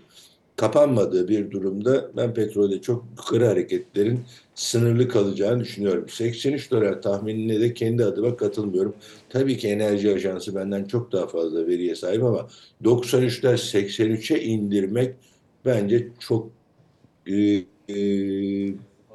kapanmadığı 0.56 1.28
bir 1.28 1.52
durumda 1.52 2.12
ben 2.18 2.34
petrolde 2.34 2.82
çok 2.82 3.06
yukarı 3.18 3.46
hareketlerin 3.46 4.20
sınırlı 4.56 5.08
kalacağını 5.08 5.60
düşünüyorum. 5.60 6.10
83 6.10 6.72
dolar 6.72 7.02
tahminine 7.02 7.60
de 7.60 7.74
kendi 7.74 8.06
adıma 8.06 8.38
katılmıyorum. 8.38 8.96
Tabii 9.30 9.58
ki 9.58 9.68
Enerji 9.68 10.14
Ajansı 10.14 10.56
benden 10.56 10.86
çok 10.86 11.12
daha 11.12 11.28
fazla 11.28 11.68
veriye 11.68 11.96
sahip 11.96 12.24
ama 12.24 12.48
93'ten 12.84 13.56
83'e 13.56 14.44
indirmek 14.44 15.16
bence 15.66 16.08
çok 16.20 16.50
e, 17.28 17.64
e, 17.90 17.96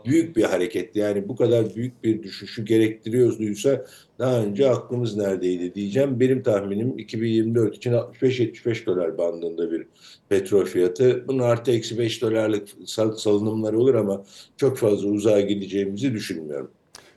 büyük 0.07 0.37
bir 0.37 0.45
hareket. 0.45 0.97
Yani 0.97 1.29
bu 1.29 1.37
kadar 1.37 1.75
büyük 1.77 2.05
bir 2.05 2.23
düşüşü 2.23 2.65
gerektiriyorsa 2.65 3.85
daha 4.19 4.41
önce 4.41 4.71
aklımız 4.71 5.17
neredeydi 5.17 5.75
diyeceğim. 5.75 6.21
Benim 6.21 6.43
tahminim 6.43 6.99
2024 6.99 7.77
için 7.77 7.93
65-75 7.93 8.87
dolar 8.87 9.19
bandında 9.19 9.71
bir 9.71 9.87
petrol 10.29 10.65
fiyatı. 10.65 11.25
Bunun 11.29 11.39
artı 11.39 11.71
eksi 11.71 11.99
5 11.99 12.23
dolarlık 12.23 12.69
salınımları 13.17 13.79
olur 13.79 13.95
ama 13.95 14.25
çok 14.57 14.79
fazla 14.79 15.09
uzağa 15.09 15.41
gideceğimizi 15.41 16.13
düşünmüyorum. 16.13 16.71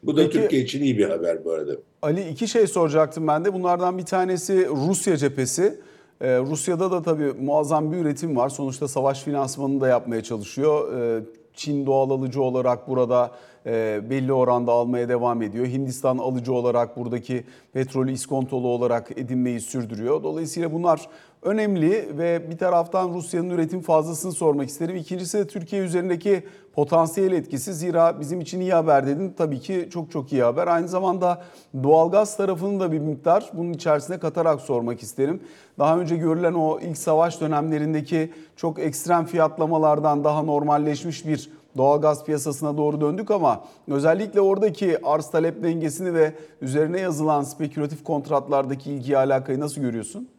Bu 0.04 0.18
da 0.18 0.22
Peki, 0.22 0.40
Türkiye 0.40 0.62
için 0.62 0.84
iyi 0.84 0.98
bir 0.98 1.10
haber 1.10 1.46
bu 1.46 1.52
arada. 1.52 1.72
Ali 2.02 2.30
iki 2.30 2.48
şey 2.48 2.68
soracaktım 2.68 3.28
ben 3.28 3.46
de. 3.46 3.54
Bunlardan 3.54 3.98
bir 3.98 4.06
tanesi 4.06 4.68
Rusya 4.68 5.18
cephesi. 5.18 5.80
Ee, 6.22 6.40
Rusya'da 6.40 6.92
da 6.92 7.02
tabii 7.02 7.34
muazzam 7.42 7.92
bir 7.92 7.98
üretim 7.98 8.36
var. 8.36 8.50
Sonuçta 8.50 8.88
savaş 8.88 9.24
finansmanını 9.24 9.82
da 9.82 9.88
yapmaya 9.88 10.24
çalışıyor. 10.24 10.94
Ee, 10.94 11.24
Çin 11.60 11.86
doğal 11.86 12.10
alıcı 12.10 12.42
olarak 12.42 12.88
burada 12.88 13.32
e, 13.66 14.02
belli 14.10 14.34
oranda 14.34 14.72
almaya 14.72 15.10
devam 15.10 15.42
ediyor. 15.42 15.68
Hindistan 15.68 16.18
alıcı 16.18 16.54
olarak 16.54 16.98
buradaki 16.98 17.44
petrolü 17.74 18.12
iskontolu 18.12 18.68
olarak 18.68 19.12
edinmeyi 19.18 19.62
sürdürüyor. 19.62 20.24
Dolayısıyla 20.24 20.74
bunlar 20.74 21.08
önemli 21.44 22.18
ve 22.18 22.52
bir 22.52 22.58
taraftan 22.58 23.14
Rusya'nın 23.14 23.50
üretim 23.50 23.82
fazlasını 23.82 24.32
sormak 24.32 24.70
isterim. 24.70 24.96
İkincisi 24.96 25.38
de 25.38 25.48
Türkiye 25.48 25.82
üzerindeki 25.82 26.44
potansiyel 26.80 27.32
etkisi. 27.32 27.74
Zira 27.74 28.20
bizim 28.20 28.42
için 28.42 28.60
iyi 28.60 28.74
haber 28.74 29.08
dedin. 29.08 29.34
Tabii 29.38 29.60
ki 29.60 29.90
çok 29.92 30.12
çok 30.12 30.34
iyi 30.34 30.44
haber. 30.44 30.68
Aynı 30.68 30.88
zamanda 30.88 31.44
doğalgaz 31.84 32.38
tarafını 32.38 32.80
da 32.80 32.92
bir 32.92 33.00
miktar 33.00 33.50
bunun 33.54 33.74
içerisine 33.74 34.20
katarak 34.20 34.62
sormak 34.62 35.04
isterim. 35.04 35.40
Daha 35.80 36.00
önce 36.00 36.16
görülen 36.16 36.54
o 36.54 36.80
ilk 36.80 36.98
savaş 36.98 37.42
dönemlerindeki 37.42 38.34
çok 38.56 38.80
ekstrem 38.80 39.26
fiyatlamalardan 39.26 40.24
daha 40.24 40.44
normalleşmiş 40.44 41.28
bir 41.28 41.50
doğalgaz 41.78 42.26
piyasasına 42.26 42.78
doğru 42.78 43.02
döndük 43.02 43.32
ama 43.32 43.64
özellikle 43.88 44.42
oradaki 44.42 45.06
arz 45.06 45.32
talep 45.32 45.64
dengesini 45.64 46.14
ve 46.14 46.34
üzerine 46.62 47.00
yazılan 47.00 47.44
spekülatif 47.44 48.04
kontratlardaki 48.04 48.92
ilgiyi 48.92 49.18
alakayı 49.18 49.60
nasıl 49.60 49.82
görüyorsun? 49.82 50.30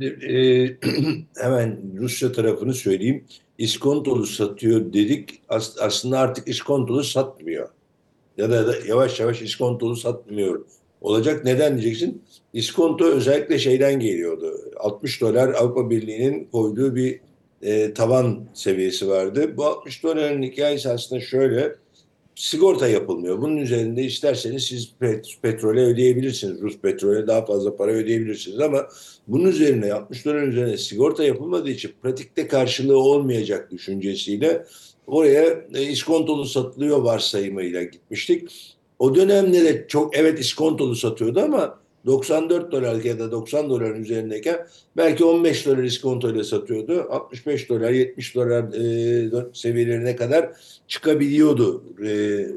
Ee, 0.00 0.66
hemen 1.36 1.78
Rusya 1.96 2.32
tarafını 2.32 2.74
söyleyeyim. 2.74 3.24
İskontolu 3.58 4.26
satıyor 4.26 4.92
dedik. 4.92 5.40
As 5.48 5.76
aslında 5.80 6.18
artık 6.18 6.48
iskontolu 6.48 7.04
satmıyor. 7.04 7.68
Ya 8.36 8.50
da, 8.50 8.66
da 8.66 8.74
yavaş 8.88 9.20
yavaş 9.20 9.42
iskontolu 9.42 9.96
satmıyor. 9.96 10.64
Olacak 11.00 11.44
neden 11.44 11.78
diyeceksin? 11.78 12.22
İskonto 12.52 13.04
özellikle 13.04 13.58
şeyden 13.58 14.00
geliyordu. 14.00 14.52
60 14.76 15.20
dolar 15.20 15.48
Avrupa 15.48 15.90
Birliği'nin 15.90 16.44
koyduğu 16.52 16.94
bir 16.94 17.20
e, 17.62 17.94
tavan 17.94 18.44
seviyesi 18.54 19.08
vardı. 19.08 19.56
Bu 19.56 19.64
60 19.64 20.02
doların 20.02 20.42
hikayesi 20.42 20.88
aslında 20.88 21.20
şöyle 21.20 21.74
sigorta 22.36 22.88
yapılmıyor. 22.88 23.40
Bunun 23.42 23.56
üzerinde 23.56 24.02
isterseniz 24.02 24.64
siz 24.64 24.92
pet, 25.00 25.26
petrole 25.42 25.80
ödeyebilirsiniz. 25.80 26.62
Rus 26.62 26.78
petrole 26.78 27.26
daha 27.26 27.44
fazla 27.46 27.76
para 27.76 27.92
ödeyebilirsiniz 27.92 28.60
ama 28.60 28.88
bunun 29.28 29.48
üzerine 29.48 29.92
60 29.92 30.24
dolar 30.24 30.42
üzerine 30.42 30.76
sigorta 30.76 31.24
yapılmadığı 31.24 31.70
için 31.70 31.92
pratikte 32.02 32.48
karşılığı 32.48 32.98
olmayacak 32.98 33.70
düşüncesiyle 33.70 34.64
oraya 35.06 35.64
e, 35.74 35.82
iskontolu 35.82 36.44
satılıyor 36.44 36.98
varsayımıyla 36.98 37.82
gitmiştik. 37.82 38.48
O 38.98 39.14
dönemde 39.14 39.64
de 39.64 39.86
çok 39.88 40.16
evet 40.16 40.40
iskontolu 40.40 40.94
satıyordu 40.94 41.40
ama 41.40 41.85
94 42.06 42.72
dolar 42.72 43.04
ya 43.04 43.18
da 43.18 43.32
90 43.32 43.70
doların 43.70 44.02
üzerindeyken 44.02 44.66
belki 44.96 45.24
15 45.24 45.66
dolar 45.66 45.82
iskontoyla 45.82 46.44
satıyordu. 46.44 47.06
65 47.10 47.68
dolar 47.68 47.90
70 47.90 48.34
dolar 48.34 48.62
e, 48.62 49.52
seviyelerine 49.52 50.16
kadar 50.16 50.50
çıkabiliyordu 50.88 51.84
e, 52.00 52.08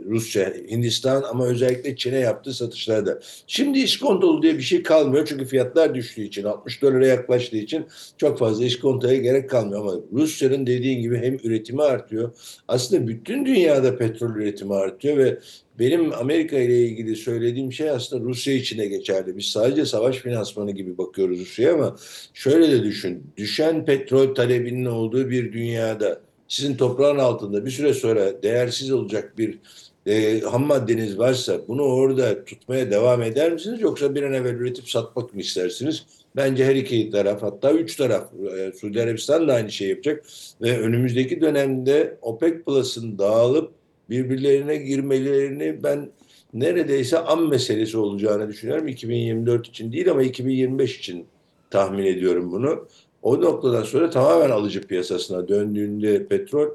Rusya, 0.10 0.54
Hindistan 0.70 1.24
ama 1.24 1.46
özellikle 1.46 1.96
Çin'e 1.96 2.20
yaptığı 2.20 2.54
satışlarda. 2.54 3.20
Şimdi 3.48 3.80
iskontolu 3.80 4.42
diye 4.42 4.58
bir 4.58 4.64
şey 4.64 4.84
kalmıyor 4.84 5.26
çünkü 5.26 5.46
fiyatlar 5.46 5.96
düştüğü 5.96 6.22
için 6.22 6.44
60 6.44 6.82
dolara 6.82 7.08
yaklaştığı 7.08 7.58
için 7.58 7.86
çok 8.18 8.40
fazla 8.40 8.66
iskontoya 8.66 9.16
gerek 9.16 9.50
kalmıyor 9.50 9.82
ama 9.82 9.94
Rusya'nın 10.14 10.68
dediğin 10.68 11.02
gibi 11.02 11.18
hem 11.18 11.38
üretimi 11.44 11.84
artıyor. 11.84 12.32
Aslında 12.68 13.08
bütün 13.08 13.46
dünyada 13.46 13.98
petrol 13.98 14.36
üretimi 14.36 14.76
artıyor 14.76 15.18
ve 15.18 15.40
benim 15.80 16.14
Amerika 16.14 16.58
ile 16.58 16.82
ilgili 16.86 17.16
söylediğim 17.16 17.74
şey 17.74 17.90
aslında 17.90 18.24
Rusya 18.24 18.54
için 18.54 18.78
de 18.78 18.88
geçerli. 18.88 19.38
Biz 19.38 19.46
sadece 19.46 19.86
savaş 19.86 20.18
finansmanı 20.18 20.72
gibi 20.72 20.98
bakıyoruz 20.98 21.40
Rusya'ya 21.40 21.74
ama 21.74 21.96
şöyle 22.34 22.72
de 22.72 22.84
düşün. 22.84 23.24
Düşen 23.38 23.86
petrol 23.86 24.36
talebinin 24.36 24.86
olduğu 24.86 25.30
bir 25.30 25.54
dünyada 25.54 26.22
sizin 26.48 26.78
toprağın 26.78 27.18
altında 27.18 27.66
bir 27.66 27.72
süre 27.72 27.94
sonra 27.94 28.44
değersiz 28.44 28.92
olacak 28.92 29.38
bir 29.38 29.60
e, 30.06 30.40
ham 30.42 30.66
maddeniz 30.66 31.18
varsa 31.18 31.68
bunu 31.68 31.82
orada 31.82 32.46
tutmaya 32.46 32.92
devam 32.92 33.22
eder 33.22 33.52
misiniz? 33.52 33.82
Yoksa 33.82 34.16
bir 34.16 34.24
an 34.24 34.34
evvel 34.34 34.54
üretip 34.54 34.90
satmak 34.90 35.34
mı 35.34 35.42
istersiniz? 35.42 36.06
Bence 36.36 36.66
her 36.66 36.76
iki 36.76 37.10
taraf 37.10 37.42
hatta 37.42 37.72
üç 37.72 37.96
taraf 37.96 38.30
e, 38.58 38.72
Suudi 38.72 39.02
Arabistan 39.02 39.48
da 39.48 39.54
aynı 39.54 39.72
şey 39.72 39.90
yapacak 39.90 40.26
ve 40.62 40.80
önümüzdeki 40.80 41.42
dönemde 41.42 42.18
OPEC 42.22 42.64
Plus'ın 42.64 43.20
dağılıp 43.20 43.79
birbirlerine 44.10 44.76
girmelerini 44.76 45.84
ben 45.84 46.10
neredeyse 46.54 47.20
an 47.20 47.50
meselesi 47.50 47.98
olacağını 47.98 48.50
düşünüyorum. 48.50 48.88
2024 48.88 49.68
için 49.68 49.92
değil 49.92 50.12
ama 50.12 50.24
2025 50.24 51.00
için 51.00 51.26
tahmin 51.70 52.06
ediyorum 52.06 52.52
bunu. 52.52 52.88
O 53.22 53.42
noktadan 53.42 53.84
sonra 53.84 54.10
tamamen 54.10 54.50
alıcı 54.50 54.82
piyasasına 54.82 55.48
döndüğünde 55.48 56.28
petrol 56.28 56.68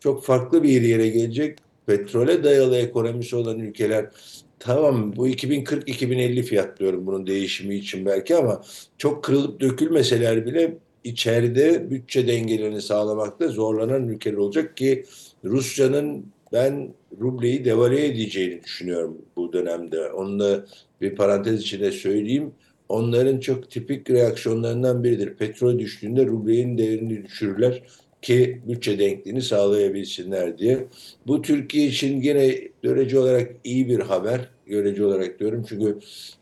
çok 0.00 0.24
farklı 0.24 0.62
bir 0.62 0.82
yere 0.82 1.08
gelecek. 1.08 1.58
Petrole 1.86 2.44
dayalı 2.44 2.76
ekonomisi 2.76 3.36
olan 3.36 3.58
ülkeler 3.58 4.10
tamam 4.58 5.16
bu 5.16 5.28
2040-2050 5.28 6.42
fiyatlıyorum 6.42 7.06
bunun 7.06 7.26
değişimi 7.26 7.74
için 7.74 8.06
belki 8.06 8.36
ama 8.36 8.62
çok 8.98 9.24
kırılıp 9.24 9.60
dökülmeseler 9.60 10.46
bile 10.46 10.78
içeride 11.04 11.90
bütçe 11.90 12.28
dengelerini 12.28 12.82
sağlamakta 12.82 13.48
zorlanan 13.48 14.08
ülkeler 14.08 14.36
olacak 14.36 14.76
ki 14.76 15.04
Rusya'nın 15.44 16.26
ben 16.52 16.94
rubleyi 17.20 17.64
devalüe 17.64 18.06
edeceğini 18.06 18.62
düşünüyorum 18.62 19.18
bu 19.36 19.52
dönemde. 19.52 20.12
Onu 20.12 20.40
da 20.40 20.64
bir 21.00 21.16
parantez 21.16 21.60
içinde 21.60 21.92
söyleyeyim. 21.92 22.52
Onların 22.88 23.40
çok 23.40 23.70
tipik 23.70 24.10
reaksiyonlarından 24.10 25.04
biridir. 25.04 25.34
Petrol 25.34 25.78
düştüğünde 25.78 26.26
rubleyin 26.26 26.78
değerini 26.78 27.24
düşürürler 27.24 27.82
ki 28.22 28.62
bütçe 28.68 28.98
denkliğini 28.98 29.42
sağlayabilsinler 29.42 30.58
diye. 30.58 30.86
Bu 31.26 31.42
Türkiye 31.42 31.86
için 31.86 32.20
yine 32.20 32.54
görece 32.82 33.18
olarak 33.18 33.50
iyi 33.64 33.88
bir 33.88 34.00
haber. 34.00 34.48
Görece 34.66 35.04
olarak 35.04 35.40
diyorum 35.40 35.64
çünkü 35.68 35.98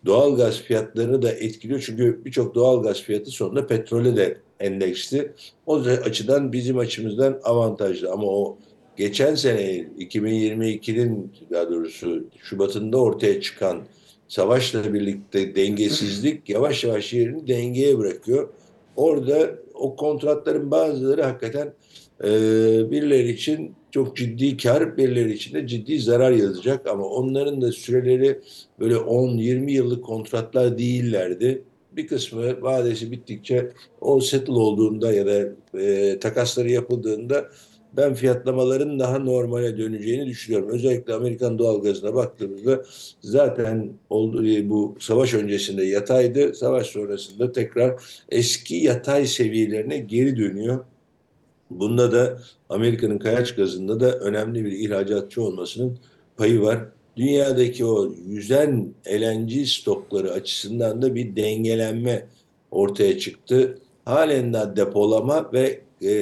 doğal 0.07 0.37
gaz 0.37 0.61
fiyatlarını 0.63 1.23
da 1.23 1.33
etkiliyor. 1.33 1.83
Çünkü 1.87 2.25
birçok 2.25 2.55
doğal 2.55 2.83
gaz 2.83 3.03
fiyatı 3.03 3.31
sonunda 3.31 3.67
petrole 3.67 4.17
de 4.17 4.39
endeksli. 4.61 5.33
O 5.67 5.77
açıdan 5.81 6.53
bizim 6.53 6.79
açımızdan 6.79 7.41
avantajlı 7.45 8.11
ama 8.11 8.27
o 8.27 8.59
geçen 8.99 9.35
sene 9.35 9.61
2022'nin 9.99 11.33
daha 11.51 11.71
doğrusu 11.71 12.25
Şubat'ında 12.43 12.97
ortaya 12.97 13.41
çıkan 13.41 13.83
savaşla 14.29 14.95
birlikte 14.95 15.57
dengesizlik 15.57 16.49
yavaş 16.49 16.85
yavaş 16.85 17.13
yerini 17.13 17.49
dengeye 17.49 17.99
bırakıyor. 17.99 18.49
Orada 18.97 19.51
o 19.75 19.97
kontratların 19.97 20.71
bazıları 20.71 21.23
hakikaten 21.23 21.73
e, 22.25 22.31
birileri 22.91 23.31
için 23.31 23.75
çok 23.91 24.17
ciddi 24.17 24.57
kar, 24.57 24.97
birileri 24.97 25.33
için 25.33 25.55
de 25.55 25.67
ciddi 25.67 26.01
zarar 26.01 26.31
yazacak 26.33 26.87
ama 26.87 27.05
onların 27.05 27.63
da 27.63 27.73
süreleri 27.73 28.41
böyle 28.81 28.95
10-20 28.95 29.71
yıllık 29.71 30.05
kontratlar 30.05 30.79
değillerdi. 30.79 31.63
Bir 31.93 32.07
kısmı 32.07 32.63
vadesi 32.63 33.11
bittikçe 33.11 33.71
o 34.01 34.21
settle 34.21 34.53
olduğunda 34.53 35.13
ya 35.13 35.27
da 35.27 35.49
e, 35.79 36.19
takasları 36.19 36.71
yapıldığında 36.71 37.49
ben 37.99 38.15
fiyatlamaların 38.15 38.99
daha 38.99 39.19
normale 39.19 39.79
döneceğini 39.79 40.27
düşünüyorum. 40.27 40.69
Özellikle 40.69 41.15
Amerikan 41.15 41.59
doğalgazına 41.59 42.15
baktığımızda 42.15 42.85
zaten 43.21 43.93
oldu, 44.11 44.45
bu 44.71 44.97
savaş 45.01 45.35
öncesinde 45.35 45.85
yataydı. 45.85 46.55
Savaş 46.55 46.87
sonrasında 46.87 47.53
tekrar 47.53 48.03
eski 48.29 48.77
yatay 48.77 49.27
seviyelerine 49.27 49.99
geri 49.99 50.37
dönüyor. 50.37 50.85
Bunda 51.71 52.13
da 52.13 52.39
Amerika'nın 52.69 53.19
kayaç 53.19 53.55
gazında 53.55 54.01
da 54.01 54.19
önemli 54.19 54.65
bir 54.65 54.73
ihracatçı 54.73 55.43
olmasının 55.43 55.99
payı 56.37 56.63
var. 56.63 56.79
Dünyadaki 57.17 57.85
o 57.85 58.13
yüzen 58.27 58.95
LNG 59.09 59.67
stokları 59.67 60.33
açısından 60.33 61.03
da 61.03 61.15
bir 61.15 61.37
dengelenme 61.37 62.27
ortaya 62.71 63.19
çıktı. 63.19 63.79
Halen 64.05 64.53
daha 64.53 64.77
depolama 64.77 65.53
ve 65.53 65.81
e, 66.03 66.13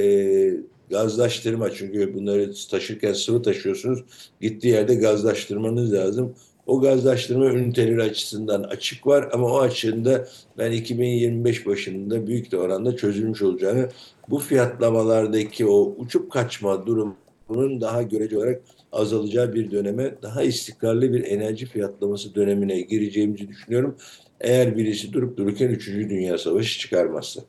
gazlaştırma 0.91 1.71
çünkü 1.71 2.15
bunları 2.15 2.53
taşırken 2.71 3.13
sıvı 3.13 3.43
taşıyorsunuz. 3.43 4.05
Gittiği 4.41 4.69
yerde 4.69 4.95
gazlaştırmanız 4.95 5.93
lazım. 5.93 6.35
O 6.67 6.81
gazlaştırma 6.81 7.47
üniteleri 7.47 8.03
açısından 8.03 8.63
açık 8.63 9.07
var 9.07 9.29
ama 9.33 9.47
o 9.47 9.61
açığında 9.61 10.29
ben 10.59 10.73
2025 10.73 11.67
başında 11.67 12.27
büyük 12.27 12.53
de 12.53 12.59
oranda 12.59 12.97
çözülmüş 12.97 13.43
olacağını 13.43 13.89
bu 14.31 14.39
fiyatlamalardaki 14.39 15.67
o 15.67 15.95
uçup 15.99 16.33
kaçma 16.33 16.87
durumunun 16.87 17.81
daha 17.81 18.03
görece 18.03 18.39
olarak 18.39 18.63
azalacağı 18.93 19.55
bir 19.55 19.71
döneme 19.71 20.15
daha 20.23 20.43
istikrarlı 20.43 21.13
bir 21.13 21.25
enerji 21.25 21.67
fiyatlaması 21.67 22.35
dönemine 22.35 22.81
gireceğimizi 22.81 23.49
düşünüyorum. 23.49 23.97
Eğer 24.41 24.77
birisi 24.77 25.13
durup 25.13 25.37
dururken 25.37 25.69
3. 25.69 25.89
Dünya 25.89 26.39
Savaşı 26.39 26.79
çıkarmazsa. 26.79 27.41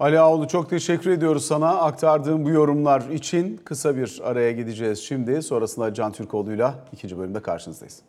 Ali 0.00 0.20
Ağoğlu 0.20 0.48
çok 0.48 0.70
teşekkür 0.70 1.10
ediyoruz 1.10 1.44
sana 1.44 1.68
aktardığın 1.68 2.44
bu 2.44 2.50
yorumlar 2.50 3.00
için. 3.00 3.60
Kısa 3.64 3.96
bir 3.96 4.20
araya 4.24 4.52
gideceğiz 4.52 4.98
şimdi. 4.98 5.42
Sonrasında 5.42 5.94
Can 5.94 6.12
Türkoğlu'yla 6.12 6.74
ikinci 6.92 7.18
bölümde 7.18 7.42
karşınızdayız. 7.42 8.02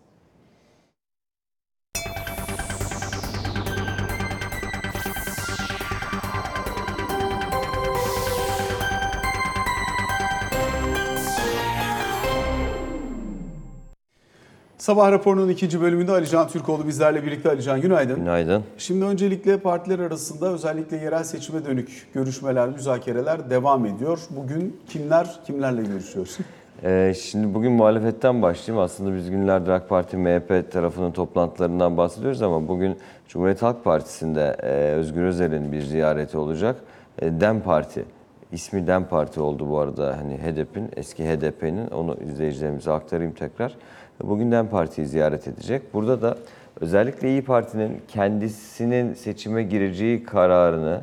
Sabah 14.87 15.11
raporunun 15.11 15.49
ikinci 15.49 15.81
bölümünde 15.81 16.11
Ali 16.11 16.27
Can 16.27 16.47
Türkoğlu 16.47 16.87
bizlerle 16.87 17.25
birlikte. 17.25 17.49
Ali 17.49 17.63
Can 17.63 17.81
günaydın. 17.81 18.15
Günaydın. 18.15 18.63
Şimdi 18.77 19.05
öncelikle 19.05 19.57
partiler 19.57 19.99
arasında 19.99 20.53
özellikle 20.53 20.97
yerel 20.97 21.23
seçime 21.23 21.65
dönük 21.65 22.07
görüşmeler, 22.13 22.69
müzakereler 22.69 23.49
devam 23.49 23.85
ediyor. 23.85 24.19
Bugün 24.29 24.79
kimler 24.89 25.39
kimlerle 25.45 25.83
görüşüyorsun? 25.83 26.45
Ee, 26.83 27.13
şimdi 27.21 27.53
bugün 27.53 27.71
muhalefetten 27.71 28.41
başlayayım. 28.41 28.85
Aslında 28.85 29.15
biz 29.15 29.29
günlerdir 29.29 29.71
AK 29.71 29.89
Parti, 29.89 30.17
MHP 30.17 30.71
tarafının 30.71 31.11
toplantılarından 31.11 31.97
bahsediyoruz 31.97 32.41
ama 32.41 32.67
bugün 32.67 32.97
Cumhuriyet 33.27 33.61
Halk 33.61 33.83
Partisi'nde 33.83 34.55
e, 34.63 34.93
Özgür 34.93 35.23
Özel'in 35.23 35.71
bir 35.71 35.81
ziyareti 35.81 36.37
olacak. 36.37 36.75
E, 37.21 37.41
DEM 37.41 37.61
Parti, 37.61 38.05
ismi 38.51 38.87
DEM 38.87 39.05
Parti 39.05 39.41
oldu 39.41 39.69
bu 39.69 39.79
arada. 39.79 40.17
Hani 40.17 40.37
HDP'nin, 40.37 40.91
eski 40.95 41.23
HDP'nin 41.23 41.87
onu 41.87 42.17
izleyicilerimize 42.23 42.91
aktarayım 42.91 43.33
tekrar. 43.33 43.75
Bugün 44.23 44.51
DEM 44.51 44.67
Parti'yi 44.67 45.07
ziyaret 45.07 45.47
edecek. 45.47 45.93
Burada 45.93 46.21
da 46.21 46.37
özellikle 46.81 47.29
İyi 47.29 47.41
Parti'nin 47.41 48.01
kendisinin 48.07 49.13
seçime 49.13 49.63
gireceği 49.63 50.23
kararını, 50.23 51.01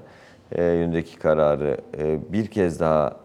e, 0.52 0.64
yönündeki 0.64 1.18
kararı 1.18 1.76
e, 1.98 2.32
bir 2.32 2.46
kez 2.46 2.80
daha 2.80 3.16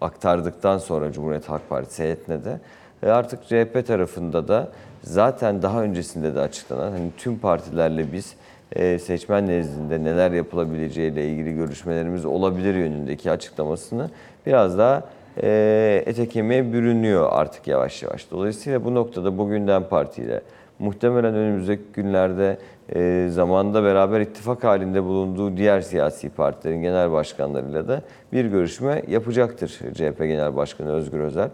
aktardıktan 0.00 0.78
sonra 0.78 1.12
Cumhuriyet 1.12 1.48
Halk 1.48 1.68
Partisi 1.68 2.02
heyetine 2.02 2.44
de 2.44 2.60
e, 3.02 3.08
artık 3.08 3.44
CHP 3.44 3.86
tarafında 3.86 4.48
da 4.48 4.68
zaten 5.02 5.62
daha 5.62 5.82
öncesinde 5.82 6.34
de 6.34 6.40
açıklanan 6.40 6.90
hani 6.92 7.10
tüm 7.16 7.38
partilerle 7.38 8.12
biz 8.12 8.34
e, 8.72 8.98
seçmen 8.98 9.46
nezdinde 9.46 10.04
neler 10.04 10.30
yapılabileceğiyle 10.30 11.28
ilgili 11.28 11.54
görüşmelerimiz 11.54 12.24
olabilir 12.24 12.74
yönündeki 12.74 13.30
açıklamasını 13.30 14.10
biraz 14.46 14.78
daha 14.78 15.02
e, 15.42 16.02
ete 16.06 16.28
kemiğe 16.28 16.72
bürünüyor 16.72 17.28
artık 17.32 17.66
yavaş 17.66 18.02
yavaş. 18.02 18.30
Dolayısıyla 18.30 18.84
bu 18.84 18.94
noktada 18.94 19.38
bugünden 19.38 19.88
partiyle 19.88 20.40
muhtemelen 20.78 21.34
önümüzdeki 21.34 21.82
günlerde 21.92 22.58
e, 22.94 23.28
zamanda 23.30 23.84
beraber 23.84 24.20
ittifak 24.20 24.64
halinde 24.64 25.04
bulunduğu 25.04 25.56
diğer 25.56 25.80
siyasi 25.80 26.28
partilerin 26.28 26.82
genel 26.82 27.12
başkanlarıyla 27.12 27.88
da 27.88 28.02
bir 28.32 28.44
görüşme 28.44 29.02
yapacaktır 29.08 29.68
CHP 29.94 30.18
Genel 30.18 30.56
Başkanı 30.56 30.92
Özgür 30.92 31.20
Özel. 31.20 31.48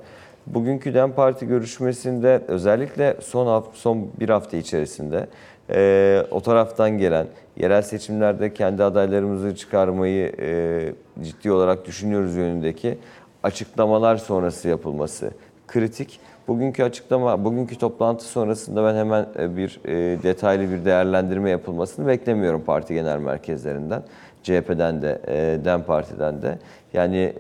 Bugünkü 0.47 0.95
DEM 0.95 1.13
Parti 1.13 1.47
görüşmesinde 1.47 2.43
özellikle 2.49 3.17
son 3.21 3.47
hafta, 3.47 3.71
son 3.75 4.09
bir 4.21 4.29
hafta 4.29 4.57
içerisinde 4.57 5.27
e, 5.71 6.23
o 6.31 6.41
taraftan 6.41 6.99
gelen 6.99 7.27
yerel 7.57 7.83
seçimlerde 7.83 8.55
kendi 8.55 8.85
adaylarımızı 8.85 9.57
çıkarmayı 9.57 10.33
e, 10.41 10.93
ciddi 11.23 11.53
olarak 11.53 11.87
düşünüyoruz 11.87 12.37
yönündeki 12.37 12.99
açıklamalar 13.43 14.17
sonrası 14.17 14.69
yapılması 14.69 15.31
kritik. 15.69 16.21
Bugünkü 16.49 16.83
açıklama, 16.83 17.45
bugünkü 17.45 17.79
toplantı 17.79 18.25
sonrasında 18.25 18.85
ben 18.85 18.95
hemen 18.95 19.27
e, 19.39 19.57
bir 19.57 19.81
e, 19.85 20.23
detaylı 20.23 20.71
bir 20.73 20.85
değerlendirme 20.85 21.51
yapılmasını 21.51 22.07
beklemiyorum 22.07 22.63
parti 22.65 22.95
genel 22.95 23.19
merkezlerinden. 23.19 24.03
CHP'den 24.43 25.03
de, 25.03 25.21
e, 25.27 25.65
DEM 25.65 25.83
Parti'den 25.83 26.43
de. 26.43 26.59
Yani 26.93 27.33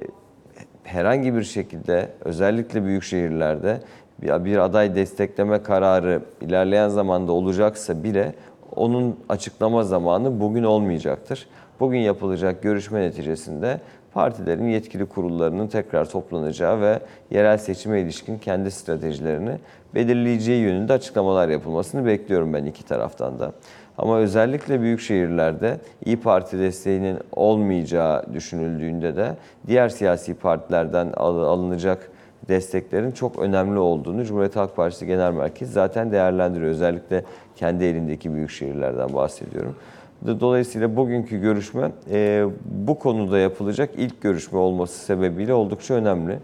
herhangi 0.85 1.35
bir 1.35 1.43
şekilde 1.43 2.09
özellikle 2.25 2.85
büyük 2.85 3.03
şehirlerde 3.03 3.81
bir 4.23 4.57
aday 4.57 4.95
destekleme 4.95 5.63
kararı 5.63 6.23
ilerleyen 6.41 6.89
zamanda 6.89 7.33
olacaksa 7.33 8.05
bile 8.05 8.35
onun 8.77 9.17
açıklama 9.29 9.85
zamanı 9.85 10.41
bugün 10.41 10.63
olmayacaktır. 10.63 11.49
Bugün 11.81 11.99
yapılacak 11.99 12.63
görüşme 12.63 13.01
neticesinde 13.01 13.81
partilerin 14.15 14.69
yetkili 14.69 15.07
kurullarının 15.07 15.67
tekrar 15.67 16.05
toplanacağı 16.11 16.81
ve 16.81 16.99
yerel 17.31 17.59
seçime 17.59 18.01
ilişkin 18.01 18.39
kendi 18.39 18.71
stratejilerini 18.71 19.59
belirleyeceği 19.95 20.63
yönünde 20.63 20.93
açıklamalar 20.93 21.49
yapılmasını 21.49 22.07
bekliyorum 22.07 22.53
ben 22.53 22.65
iki 22.65 22.85
taraftan 22.85 23.39
da. 23.39 23.53
Ama 23.99 24.19
özellikle 24.19 24.81
büyük 24.81 25.01
şehirlerde 25.01 25.79
İyi 26.05 26.21
Parti 26.21 26.59
desteğinin 26.59 27.19
olmayacağı 27.33 28.35
düşünüldüğünde 28.35 29.17
de 29.17 29.37
diğer 29.67 29.89
siyasi 29.89 30.35
partilerden 30.35 31.13
al- 31.17 31.43
alınacak 31.43 32.11
desteklerin 32.49 33.11
çok 33.11 33.39
önemli 33.39 33.79
olduğunu 33.79 34.25
Cumhuriyet 34.25 34.57
Halk 34.57 34.77
Partisi 34.77 35.07
Genel 35.07 35.33
Merkezi 35.33 35.73
zaten 35.73 36.13
değerlendiriyor. 36.13 36.71
Özellikle 36.71 37.25
kendi 37.57 37.85
elindeki 37.85 38.35
büyük 38.35 38.51
şehirlerden 38.51 39.15
bahsediyorum. 39.15 39.77
Do- 40.27 40.41
Dolayısıyla 40.41 40.97
bugünkü 40.97 41.41
görüşme 41.41 41.93
e, 42.11 42.45
bu 42.65 42.99
konuda 42.99 43.39
yapılacak 43.39 43.91
ilk 43.97 44.21
görüşme 44.21 44.59
olması 44.59 45.05
sebebiyle 45.05 45.55
oldukça 45.55 45.95
önemli. 45.95 46.39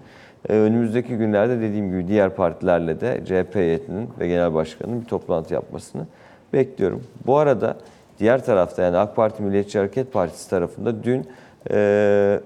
E, 0.49 0.53
önümüzdeki 0.53 1.17
günlerde 1.17 1.61
dediğim 1.61 1.91
gibi 1.91 2.09
diğer 2.09 2.31
partilerle 2.31 3.01
de 3.01 3.21
CHP 3.25 3.55
heyetinin 3.55 4.09
ve 4.21 4.29
Genel 4.29 4.55
Başkanı'nın 4.55 5.01
bir 5.01 5.07
toplantı 5.07 5.55
yapmasını 5.55 6.07
bekliyorum. 6.53 7.03
Bu 7.27 7.37
arada 7.39 7.77
diğer 8.19 8.45
tarafta 8.45 8.83
yani 8.83 8.97
AK 8.97 9.17
Parti 9.17 9.43
Milliyetçi 9.43 9.79
Hareket 9.79 10.13
Partisi 10.13 10.51
tarafında 10.51 11.05
dün 11.05 11.27
e, 11.71 12.41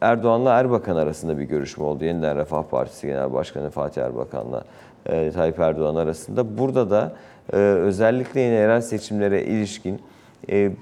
Erdoğan'la 0.00 0.58
Erbakan 0.60 0.96
arasında 0.96 1.38
bir 1.38 1.44
görüşme 1.44 1.84
oldu. 1.84 2.04
Yeniden 2.04 2.36
Refah 2.38 2.62
Partisi 2.62 3.06
Genel 3.06 3.32
Başkanı 3.32 3.70
Fatih 3.70 4.02
Erbakan'la 4.02 4.64
e, 5.06 5.30
Tayyip 5.30 5.58
Erdoğan 5.60 5.96
arasında. 5.96 6.58
Burada 6.58 6.90
da 6.90 7.12
e, 7.52 7.56
özellikle 7.56 8.40
yine 8.40 8.54
yerel 8.54 8.80
seçimlere 8.80 9.42
ilişkin 9.44 10.00
e, 10.50 10.72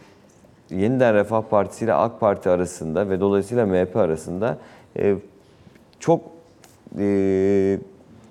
Yeniden 0.70 1.14
Refah 1.14 1.42
Partisi 1.42 1.85
ile 1.85 1.94
AK 1.94 2.20
Parti 2.20 2.50
arasında 2.50 3.11
ve 3.11 3.20
dolayısıyla 3.20 3.66
MHP 3.66 3.96
arasında 3.96 4.59
e, 4.98 5.14
çok 6.00 6.20
e, 6.98 7.79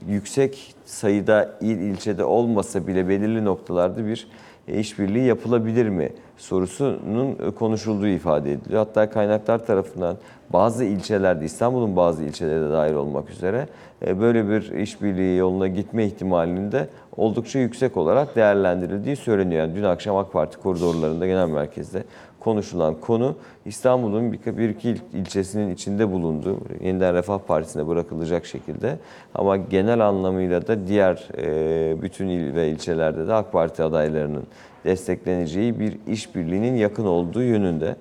yüksek 0.07 0.75
sayıda 0.85 1.57
il 1.61 1.77
ilçede 1.77 2.23
olmasa 2.23 2.87
bile 2.87 3.09
belirli 3.09 3.45
noktalarda 3.45 4.05
bir 4.05 4.27
e, 4.67 4.79
işbirliği 4.79 5.25
yapılabilir 5.25 5.89
mi 5.89 6.09
sorusunun 6.43 7.31
e, 7.47 7.51
konuşulduğu 7.51 8.07
ifade 8.07 8.51
ediliyor. 8.51 8.79
Hatta 8.79 9.09
kaynaklar 9.09 9.65
tarafından 9.65 10.17
bazı 10.49 10.83
ilçelerde 10.83 11.45
İstanbul'un 11.45 11.95
bazı 11.95 12.23
ilçeleri 12.23 12.61
de 12.61 12.71
dahil 12.71 12.93
olmak 12.93 13.29
üzere 13.29 13.67
e, 14.07 14.19
böyle 14.21 14.49
bir 14.49 14.71
işbirliği 14.71 15.37
yoluna 15.37 15.67
gitme 15.67 16.05
ihtimalinin 16.05 16.71
de 16.71 16.87
oldukça 17.17 17.59
yüksek 17.59 17.97
olarak 17.97 18.35
değerlendirildiği 18.35 19.15
söyleniyor. 19.15 19.61
Yani 19.61 19.75
dün 19.75 19.83
akşam 19.83 20.17
AK 20.17 20.33
Parti 20.33 20.57
koridorlarında 20.57 21.27
genel 21.27 21.47
merkezde 21.47 22.03
konuşulan 22.39 22.95
konu 22.95 23.35
İstanbul'un 23.65 24.33
bir 24.33 24.69
iki 24.69 24.89
il- 24.89 24.99
ilçesinin 25.13 25.73
içinde 25.73 26.11
bulunduğu 26.11 26.57
yeniden 26.81 27.15
Refah 27.15 27.39
Partisi'ne 27.39 27.87
bırakılacak 27.87 28.45
şekilde 28.45 28.97
ama 29.35 29.57
genel 29.57 30.07
anlamıyla 30.07 30.67
da 30.67 30.87
diğer 30.87 31.27
e, 31.37 32.01
bütün 32.01 32.27
il 32.27 32.55
ve 32.55 32.69
ilçelerde 32.69 33.27
de 33.27 33.33
AK 33.33 33.51
Parti 33.51 33.83
adaylarının 33.83 34.43
destekleneceği 34.83 35.79
bir 35.79 35.97
işbirliğinin 36.07 36.75
yakın 36.75 37.05
olduğu 37.05 37.43
yönünde 37.43 37.95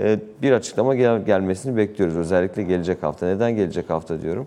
e, 0.00 0.18
bir 0.42 0.52
açıklama 0.52 0.94
gel- 0.94 1.24
gelmesini 1.24 1.76
bekliyoruz. 1.76 2.16
Özellikle 2.16 2.62
gelecek 2.62 3.02
hafta. 3.02 3.26
Neden 3.26 3.56
gelecek 3.56 3.90
hafta 3.90 4.22
diyorum? 4.22 4.46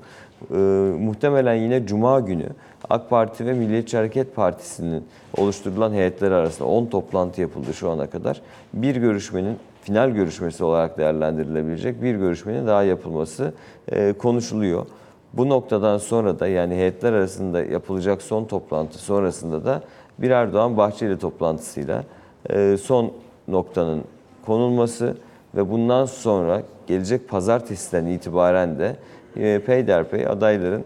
E, 0.51 0.55
muhtemelen 1.03 1.55
yine 1.55 1.85
Cuma 1.85 2.19
günü 2.19 2.47
AK 2.89 3.09
Parti 3.09 3.45
ve 3.45 3.53
Milliyetçi 3.53 3.97
Hareket 3.97 4.35
Partisi'nin 4.35 5.03
oluşturulan 5.37 5.93
heyetleri 5.93 6.33
arasında 6.33 6.67
10 6.67 6.85
toplantı 6.85 7.41
yapıldı 7.41 7.73
şu 7.73 7.89
ana 7.89 8.07
kadar. 8.07 8.41
Bir 8.73 8.95
görüşmenin 8.95 9.57
final 9.81 10.09
görüşmesi 10.09 10.63
olarak 10.63 10.97
değerlendirilebilecek 10.97 12.01
bir 12.01 12.15
görüşmenin 12.15 12.67
daha 12.67 12.83
yapılması 12.83 13.53
e, 13.91 14.13
konuşuluyor. 14.13 14.85
Bu 15.33 15.49
noktadan 15.49 15.97
sonra 15.97 16.39
da 16.39 16.47
yani 16.47 16.75
heyetler 16.75 17.13
arasında 17.13 17.63
yapılacak 17.63 18.21
son 18.21 18.45
toplantı 18.45 18.97
sonrasında 18.97 19.65
da 19.65 19.81
bir 20.19 20.29
Erdoğan 20.29 20.77
Bahçeli 20.77 21.19
toplantısıyla 21.19 22.03
e, 22.49 22.77
son 22.77 23.11
noktanın 23.47 24.03
konulması 24.45 25.17
ve 25.55 25.71
bundan 25.71 26.05
sonra 26.05 26.61
gelecek 26.87 27.29
pazartesiden 27.29 28.05
itibaren 28.05 28.79
de 28.79 28.95
e, 29.37 29.59
peyderpey 29.59 30.27
adayların 30.27 30.83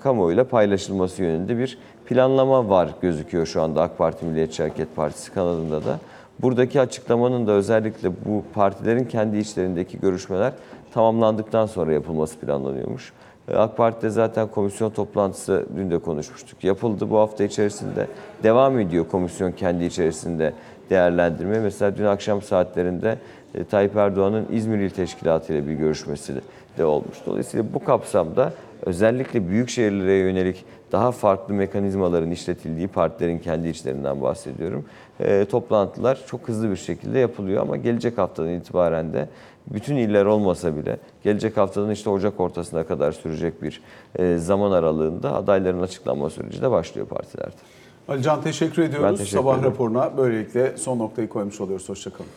kamuoyuyla 0.00 0.44
paylaşılması 0.44 1.22
yönünde 1.22 1.58
bir 1.58 1.78
planlama 2.06 2.68
var 2.68 2.88
gözüküyor 3.00 3.46
şu 3.46 3.62
anda 3.62 3.82
AK 3.82 3.98
Parti 3.98 4.24
Milliyetçi 4.26 4.62
Hareket 4.62 4.96
Partisi 4.96 5.34
kanadında 5.34 5.84
da. 5.84 5.98
Buradaki 6.42 6.80
açıklamanın 6.80 7.46
da 7.46 7.52
özellikle 7.52 8.10
bu 8.24 8.44
partilerin 8.54 9.04
kendi 9.04 9.38
içlerindeki 9.38 10.00
görüşmeler 10.00 10.52
tamamlandıktan 10.94 11.66
sonra 11.66 11.92
yapılması 11.92 12.38
planlanıyormuş. 12.38 13.12
E, 13.48 13.56
AK 13.56 13.76
Parti'de 13.76 14.10
zaten 14.10 14.48
komisyon 14.48 14.90
toplantısı 14.90 15.66
dün 15.76 15.90
de 15.90 15.98
konuşmuştuk. 15.98 16.64
Yapıldı 16.64 17.10
bu 17.10 17.18
hafta 17.18 17.44
içerisinde. 17.44 18.06
Devam 18.42 18.78
ediyor 18.78 19.08
komisyon 19.10 19.52
kendi 19.52 19.84
içerisinde 19.84 20.52
değerlendirme. 20.90 21.60
Mesela 21.60 21.96
dün 21.96 22.04
akşam 22.04 22.42
saatlerinde 22.42 23.18
e, 23.54 23.64
Tayyip 23.64 23.96
Erdoğan'ın 23.96 24.46
İzmir 24.52 24.78
İl 24.78 24.90
Teşkilatı 24.90 25.52
ile 25.52 25.68
bir 25.68 25.72
görüşmesi 25.72 26.34
de 26.78 26.84
olmuş. 26.84 27.16
Dolayısıyla 27.26 27.74
bu 27.74 27.84
kapsamda 27.84 28.52
özellikle 28.82 29.48
büyük 29.48 29.68
şehirlere 29.68 30.14
yönelik 30.14 30.64
daha 30.92 31.12
farklı 31.12 31.54
mekanizmaların 31.54 32.30
işletildiği 32.30 32.88
partilerin 32.88 33.38
kendi 33.38 33.68
içlerinden 33.68 34.22
bahsediyorum. 34.22 34.84
E, 35.20 35.44
toplantılar 35.44 36.18
çok 36.26 36.48
hızlı 36.48 36.70
bir 36.70 36.76
şekilde 36.76 37.18
yapılıyor 37.18 37.62
ama 37.62 37.76
gelecek 37.76 38.18
haftadan 38.18 38.50
itibaren 38.50 39.12
de 39.12 39.28
bütün 39.66 39.96
iller 39.96 40.24
olmasa 40.24 40.76
bile 40.76 40.98
gelecek 41.24 41.56
haftanın 41.56 41.90
işte 41.90 42.10
Ocak 42.10 42.40
ortasına 42.40 42.86
kadar 42.86 43.12
sürecek 43.12 43.62
bir 43.62 43.80
e, 44.18 44.36
zaman 44.36 44.72
aralığında 44.72 45.34
adayların 45.34 45.82
açıklanma 45.82 46.30
süreci 46.30 46.62
de 46.62 46.70
başlıyor 46.70 47.06
partilerde. 47.06 47.56
Ali 48.08 48.22
Can 48.22 48.42
teşekkür 48.42 48.82
ediyoruz. 48.82 49.08
Ben 49.10 49.16
teşekkür 49.16 49.38
Sabah 49.38 49.54
ederim. 49.58 49.70
raporuna 49.70 50.16
böylelikle 50.16 50.76
son 50.76 50.98
noktayı 50.98 51.28
koymuş 51.28 51.60
oluyoruz. 51.60 51.88
Hoşçakalın. 51.88 52.30